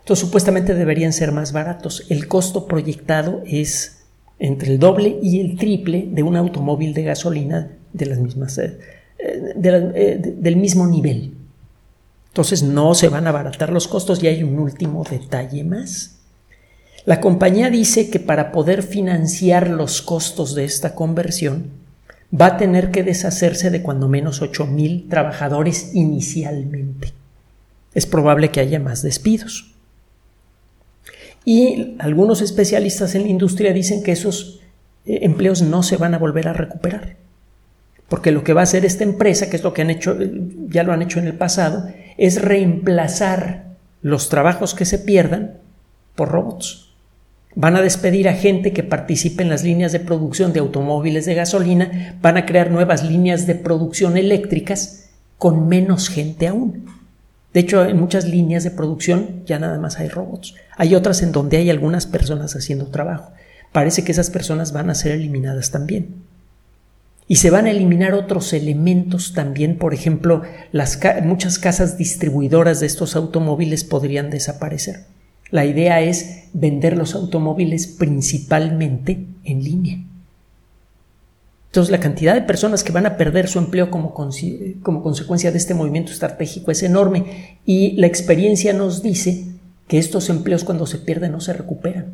entonces 0.00 0.26
supuestamente 0.26 0.74
deberían 0.74 1.12
ser 1.12 1.32
más 1.32 1.52
baratos. 1.52 2.04
El 2.10 2.28
costo 2.28 2.66
proyectado 2.66 3.42
es 3.46 4.04
entre 4.38 4.72
el 4.72 4.78
doble 4.78 5.18
y 5.22 5.40
el 5.40 5.56
triple 5.56 6.08
de 6.12 6.22
un 6.22 6.36
automóvil 6.36 6.92
de 6.92 7.04
gasolina 7.04 7.72
de 7.92 8.06
las 8.06 8.18
mismas, 8.18 8.58
eh, 8.58 8.78
eh, 9.18 9.54
eh, 9.64 10.34
del 10.36 10.56
mismo 10.56 10.86
nivel. 10.86 11.37
Entonces 12.28 12.62
no 12.62 12.94
se 12.94 13.08
van 13.08 13.26
a 13.26 13.30
abaratar 13.30 13.72
los 13.72 13.88
costos 13.88 14.22
y 14.22 14.28
hay 14.28 14.42
un 14.42 14.58
último 14.58 15.04
detalle 15.04 15.64
más. 15.64 16.18
La 17.04 17.20
compañía 17.20 17.70
dice 17.70 18.10
que 18.10 18.20
para 18.20 18.52
poder 18.52 18.82
financiar 18.82 19.70
los 19.70 20.02
costos 20.02 20.54
de 20.54 20.64
esta 20.64 20.94
conversión 20.94 21.70
va 22.38 22.46
a 22.46 22.56
tener 22.58 22.90
que 22.90 23.02
deshacerse 23.02 23.70
de 23.70 23.82
cuando 23.82 24.08
menos 24.08 24.42
mil 24.68 25.08
trabajadores 25.08 25.94
inicialmente. 25.94 27.12
Es 27.94 28.06
probable 28.06 28.50
que 28.50 28.60
haya 28.60 28.78
más 28.78 29.02
despidos. 29.02 29.72
Y 31.44 31.96
algunos 31.98 32.42
especialistas 32.42 33.14
en 33.14 33.22
la 33.22 33.28
industria 33.28 33.72
dicen 33.72 34.02
que 34.02 34.12
esos 34.12 34.60
eh, 35.06 35.20
empleos 35.22 35.62
no 35.62 35.82
se 35.82 35.96
van 35.96 36.14
a 36.14 36.18
volver 36.18 36.48
a 36.48 36.52
recuperar. 36.52 37.16
Porque 38.08 38.32
lo 38.32 38.42
que 38.42 38.54
va 38.54 38.62
a 38.62 38.64
hacer 38.64 38.84
esta 38.84 39.04
empresa, 39.04 39.50
que 39.50 39.56
es 39.56 39.62
lo 39.62 39.74
que 39.74 39.82
han 39.82 39.90
hecho, 39.90 40.16
ya 40.68 40.82
lo 40.82 40.92
han 40.92 41.02
hecho 41.02 41.18
en 41.18 41.26
el 41.26 41.34
pasado, 41.34 41.88
es 42.16 42.40
reemplazar 42.40 43.76
los 44.00 44.28
trabajos 44.28 44.74
que 44.74 44.84
se 44.84 44.98
pierdan 44.98 45.58
por 46.14 46.30
robots. 46.30 46.88
Van 47.54 47.76
a 47.76 47.82
despedir 47.82 48.28
a 48.28 48.34
gente 48.34 48.72
que 48.72 48.82
participe 48.82 49.42
en 49.42 49.48
las 49.48 49.64
líneas 49.64 49.92
de 49.92 50.00
producción 50.00 50.52
de 50.52 50.60
automóviles 50.60 51.26
de 51.26 51.34
gasolina, 51.34 52.18
van 52.22 52.36
a 52.36 52.46
crear 52.46 52.70
nuevas 52.70 53.04
líneas 53.04 53.46
de 53.46 53.56
producción 53.56 54.16
eléctricas 54.16 55.10
con 55.36 55.68
menos 55.68 56.08
gente 56.08 56.48
aún. 56.48 56.86
De 57.52 57.60
hecho, 57.60 57.84
en 57.84 57.98
muchas 57.98 58.26
líneas 58.26 58.64
de 58.64 58.70
producción 58.70 59.42
ya 59.44 59.58
nada 59.58 59.78
más 59.78 59.98
hay 59.98 60.08
robots. 60.08 60.54
Hay 60.76 60.94
otras 60.94 61.22
en 61.22 61.32
donde 61.32 61.56
hay 61.56 61.70
algunas 61.70 62.06
personas 62.06 62.54
haciendo 62.54 62.86
trabajo. 62.86 63.32
Parece 63.72 64.04
que 64.04 64.12
esas 64.12 64.30
personas 64.30 64.72
van 64.72 64.90
a 64.90 64.94
ser 64.94 65.12
eliminadas 65.12 65.70
también. 65.70 66.27
Y 67.30 67.36
se 67.36 67.50
van 67.50 67.66
a 67.66 67.70
eliminar 67.70 68.14
otros 68.14 68.54
elementos 68.54 69.34
también, 69.34 69.76
por 69.76 69.92
ejemplo, 69.92 70.42
las 70.72 70.98
muchas 71.22 71.58
casas 71.58 71.98
distribuidoras 71.98 72.80
de 72.80 72.86
estos 72.86 73.16
automóviles 73.16 73.84
podrían 73.84 74.30
desaparecer. 74.30 75.04
La 75.50 75.66
idea 75.66 76.00
es 76.00 76.44
vender 76.54 76.96
los 76.96 77.14
automóviles 77.14 77.86
principalmente 77.86 79.26
en 79.44 79.62
línea. 79.62 79.98
Entonces 81.66 81.90
la 81.90 82.00
cantidad 82.00 82.34
de 82.34 82.42
personas 82.42 82.82
que 82.82 82.92
van 82.92 83.04
a 83.04 83.18
perder 83.18 83.46
su 83.46 83.58
empleo 83.58 83.90
como, 83.90 84.14
como 84.82 85.02
consecuencia 85.02 85.52
de 85.52 85.58
este 85.58 85.74
movimiento 85.74 86.12
estratégico 86.12 86.70
es 86.70 86.82
enorme 86.82 87.58
y 87.66 87.92
la 87.92 88.06
experiencia 88.06 88.72
nos 88.72 89.02
dice 89.02 89.44
que 89.86 89.98
estos 89.98 90.30
empleos 90.30 90.64
cuando 90.64 90.86
se 90.86 90.98
pierden 90.98 91.32
no 91.32 91.40
se 91.40 91.52
recuperan. 91.52 92.06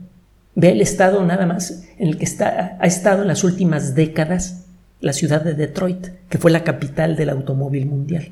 Ve 0.56 0.70
el 0.70 0.80
estado 0.80 1.24
nada 1.24 1.46
más 1.46 1.84
en 1.98 2.08
el 2.08 2.18
que 2.18 2.26
ha 2.42 2.86
estado 2.86 3.22
en 3.22 3.28
las 3.28 3.44
últimas 3.44 3.94
décadas 3.94 4.63
la 5.04 5.12
ciudad 5.12 5.42
de 5.42 5.52
Detroit, 5.52 6.08
que 6.30 6.38
fue 6.38 6.50
la 6.50 6.64
capital 6.64 7.14
del 7.14 7.28
automóvil 7.28 7.84
mundial. 7.84 8.30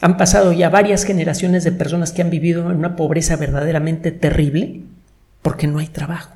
Han 0.00 0.16
pasado 0.16 0.52
ya 0.52 0.68
varias 0.68 1.04
generaciones 1.04 1.62
de 1.62 1.70
personas 1.70 2.10
que 2.10 2.22
han 2.22 2.30
vivido 2.30 2.68
en 2.68 2.76
una 2.76 2.96
pobreza 2.96 3.36
verdaderamente 3.36 4.10
terrible 4.10 4.80
porque 5.40 5.68
no 5.68 5.78
hay 5.78 5.86
trabajo. 5.86 6.34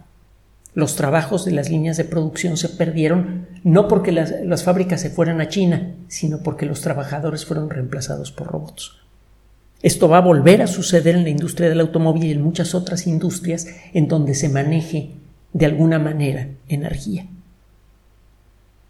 Los 0.73 0.95
trabajos 0.95 1.45
de 1.45 1.51
las 1.51 1.69
líneas 1.69 1.97
de 1.97 2.05
producción 2.05 2.57
se 2.57 2.69
perdieron 2.69 3.49
no 3.65 3.89
porque 3.89 4.13
las, 4.13 4.33
las 4.45 4.63
fábricas 4.63 5.01
se 5.01 5.11
fueran 5.11 5.41
a 5.41 5.49
China, 5.49 5.95
sino 6.07 6.45
porque 6.45 6.65
los 6.65 6.81
trabajadores 6.81 7.45
fueron 7.45 7.69
reemplazados 7.69 8.31
por 8.31 8.47
robots. 8.47 8.93
Esto 9.83 10.09
va 10.09 10.19
a 10.19 10.21
volver 10.21 10.63
a 10.63 10.69
suceder 10.69 11.17
en 11.17 11.25
la 11.25 11.31
industria 11.31 11.69
del 11.69 11.81
automóvil 11.81 12.25
y 12.25 12.31
en 12.31 12.43
muchas 12.43 12.73
otras 12.73 13.09
industrias 13.09 13.67
en 13.93 14.07
donde 14.07 14.35
se 14.35 14.49
maneje 14.49 15.11
de 15.53 15.67
alguna 15.67 15.99
manera 15.99 16.51
energía. 16.69 17.27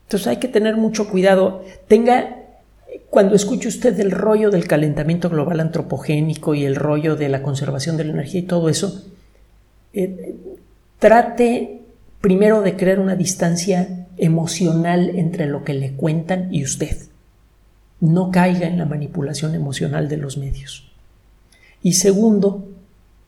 Entonces 0.06 0.28
hay 0.28 0.36
que 0.36 0.46
tener 0.46 0.76
mucho 0.76 1.08
cuidado. 1.08 1.64
Tenga, 1.88 2.44
cuando 3.10 3.34
escuche 3.34 3.68
usted 3.68 3.98
el 3.98 4.12
rollo 4.12 4.50
del 4.50 4.68
calentamiento 4.68 5.28
global 5.28 5.58
antropogénico 5.58 6.54
y 6.54 6.64
el 6.64 6.76
rollo 6.76 7.16
de 7.16 7.28
la 7.28 7.42
conservación 7.42 7.96
de 7.96 8.04
la 8.04 8.12
energía 8.12 8.40
y 8.40 8.44
todo 8.44 8.68
eso, 8.68 9.04
eh, 9.92 10.36
trate 11.00 11.80
primero 12.20 12.62
de 12.62 12.76
crear 12.76 13.00
una 13.00 13.16
distancia 13.16 14.06
emocional 14.16 15.10
entre 15.16 15.46
lo 15.46 15.64
que 15.64 15.74
le 15.74 15.94
cuentan 15.94 16.54
y 16.54 16.62
usted. 16.62 16.96
No 17.98 18.30
caiga 18.30 18.68
en 18.68 18.78
la 18.78 18.86
manipulación 18.86 19.56
emocional 19.56 20.08
de 20.08 20.18
los 20.18 20.38
medios. 20.38 20.88
Y 21.82 21.94
segundo, 21.94 22.68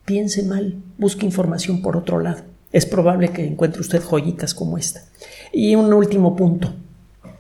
piense 0.05 0.45
mal, 0.45 0.77
busque 0.97 1.27
información 1.27 1.83
por 1.83 1.97
otro 1.97 2.21
lado 2.21 2.43
es 2.73 2.87
probable 2.87 3.31
que 3.31 3.47
encuentre 3.47 3.81
usted 3.81 4.03
joyitas 4.03 4.55
como 4.55 4.79
esta. 4.79 5.03
Y 5.53 5.75
un 5.75 5.93
último 5.93 6.37
punto 6.37 6.75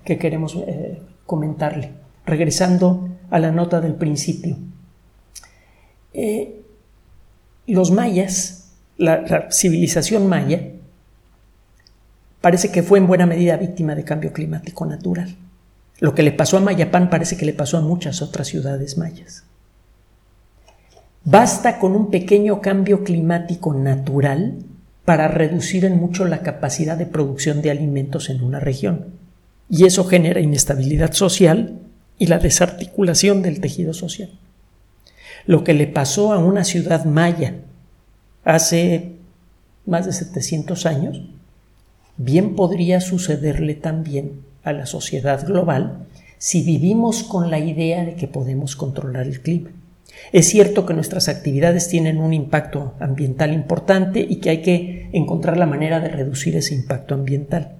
que 0.05 0.19
queremos 0.19 0.57
eh, 0.57 1.03
comentarle, 1.27 1.93
regresando 2.25 3.09
a 3.31 3.39
la 3.39 3.53
nota 3.53 3.81
del 3.81 3.95
principio. 3.95 4.57
Eh, 6.15 6.63
los 7.67 7.91
mayas, 7.91 8.73
la, 8.97 9.51
civilización 9.51 10.27
maya, 10.27 10.73
parece 12.41 12.73
que 12.73 12.83
fue 12.83 12.99
en 12.99 13.07
buena 13.07 13.27
medida 13.27 13.57
víctima 13.59 13.95
de 13.95 14.05
cambio 14.05 14.33
climático 14.33 14.87
natural. 14.87 15.37
Lo 16.01 16.15
que 16.15 16.23
le 16.23 16.33
pasó 16.33 16.57
a 16.57 16.61
Mayapán 16.61 17.11
parece 17.11 17.37
que 17.37 17.45
le 17.45 17.53
pasó 17.53 17.77
a 17.77 17.83
muchas 17.83 18.23
otras 18.23 18.47
ciudades 18.47 18.97
mayas. 18.97 19.45
Basta 21.25 21.79
con 21.79 21.95
un 21.95 22.11
pequeño 22.11 22.61
cambio 22.61 23.05
climático 23.05 23.75
natural 23.75 24.65
para 25.09 25.27
reducir 25.27 25.87
en 25.87 25.97
mucho 25.97 26.27
la 26.27 26.43
capacidad 26.43 26.95
de 26.99 27.07
producción 27.07 27.63
de 27.63 27.71
alimentos 27.71 28.29
en 28.29 28.45
una 28.45 28.61
región. 28.61 29.07
Y 29.71 29.87
eso 29.87 30.05
genera 30.05 30.41
inestabilidad 30.41 31.15
social 31.15 31.79
y 32.19 32.27
la 32.27 32.39
desarticulación 32.39 33.41
del 33.41 33.63
tejido 33.63 33.95
social. 33.95 34.29
Lo 35.47 35.65
que 35.65 35.73
le 35.73 35.87
pasó 35.87 36.35
a 36.35 36.39
una 36.39 36.63
ciudad 36.63 37.07
maya 37.07 37.55
hace 38.45 39.13
más 39.87 40.05
de 40.05 40.13
700 40.13 40.85
años, 40.85 41.23
bien 42.19 42.55
podría 42.55 43.01
sucederle 43.01 43.77
también 43.77 44.43
a 44.63 44.75
la 44.75 44.85
sociedad 44.85 45.47
global 45.47 46.07
si 46.37 46.61
vivimos 46.61 47.23
con 47.23 47.51
la 47.51 47.61
idea 47.61 48.05
de 48.05 48.15
que 48.15 48.29
podemos 48.29 48.77
controlar 48.77 49.27
el 49.27 49.41
clima. 49.41 49.71
Es 50.33 50.49
cierto 50.49 50.85
que 50.85 50.95
nuestras 50.95 51.29
actividades 51.29 51.89
tienen 51.89 52.19
un 52.19 52.35
impacto 52.35 52.95
ambiental 53.01 53.53
importante 53.53 54.27
y 54.29 54.37
que 54.37 54.51
hay 54.51 54.63
que 54.63 55.09
encontrar 55.13 55.57
la 55.57 55.67
manera 55.67 56.01
de 56.01 56.09
reducir 56.09 56.57
ese 56.57 56.75
impacto 56.75 57.15
ambiental. 57.15 57.77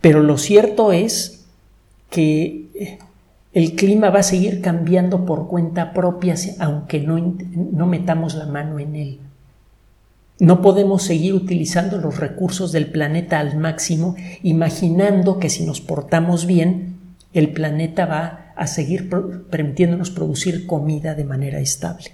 Pero 0.00 0.22
lo 0.22 0.36
cierto 0.38 0.92
es 0.92 1.46
que 2.10 2.66
eh, 2.74 2.98
el 3.52 3.74
clima 3.74 4.10
va 4.10 4.20
a 4.20 4.24
seguir 4.24 4.60
cambiando 4.60 5.24
por 5.24 5.48
cuenta 5.48 5.92
propia 5.92 6.34
aunque 6.58 7.00
no, 7.00 7.36
no 7.72 7.86
metamos 7.86 8.34
la 8.34 8.46
mano 8.46 8.78
en 8.78 8.96
él. 8.96 9.18
No 10.38 10.62
podemos 10.62 11.02
seguir 11.02 11.34
utilizando 11.34 11.98
los 11.98 12.18
recursos 12.18 12.72
del 12.72 12.86
planeta 12.86 13.40
al 13.40 13.58
máximo 13.58 14.16
imaginando 14.42 15.38
que 15.38 15.50
si 15.50 15.66
nos 15.66 15.80
portamos 15.80 16.46
bien, 16.46 16.96
el 17.32 17.52
planeta 17.52 18.06
va 18.06 18.49
a 18.60 18.66
seguir 18.66 19.08
permitiéndonos 19.48 20.10
producir 20.10 20.66
comida 20.66 21.14
de 21.14 21.24
manera 21.24 21.60
estable. 21.60 22.12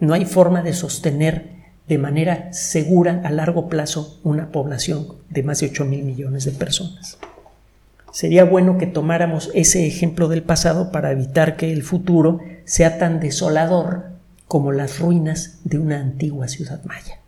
No 0.00 0.12
hay 0.12 0.26
forma 0.26 0.60
de 0.60 0.74
sostener 0.74 1.56
de 1.88 1.96
manera 1.96 2.52
segura 2.52 3.22
a 3.24 3.30
largo 3.30 3.70
plazo 3.70 4.20
una 4.22 4.52
población 4.52 5.14
de 5.30 5.42
más 5.42 5.60
de 5.60 5.68
8 5.68 5.86
mil 5.86 6.02
millones 6.04 6.44
de 6.44 6.52
personas. 6.52 7.16
Sería 8.12 8.44
bueno 8.44 8.76
que 8.76 8.86
tomáramos 8.86 9.50
ese 9.54 9.86
ejemplo 9.86 10.28
del 10.28 10.42
pasado 10.42 10.92
para 10.92 11.10
evitar 11.10 11.56
que 11.56 11.72
el 11.72 11.82
futuro 11.82 12.40
sea 12.66 12.98
tan 12.98 13.18
desolador 13.18 14.10
como 14.46 14.72
las 14.72 14.98
ruinas 14.98 15.60
de 15.64 15.78
una 15.78 15.98
antigua 16.00 16.48
ciudad 16.48 16.84
maya. 16.84 17.20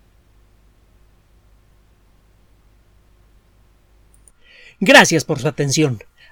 Gracias 4.81 5.25
por 5.25 5.41
su 5.41 5.49
atención 5.49 5.99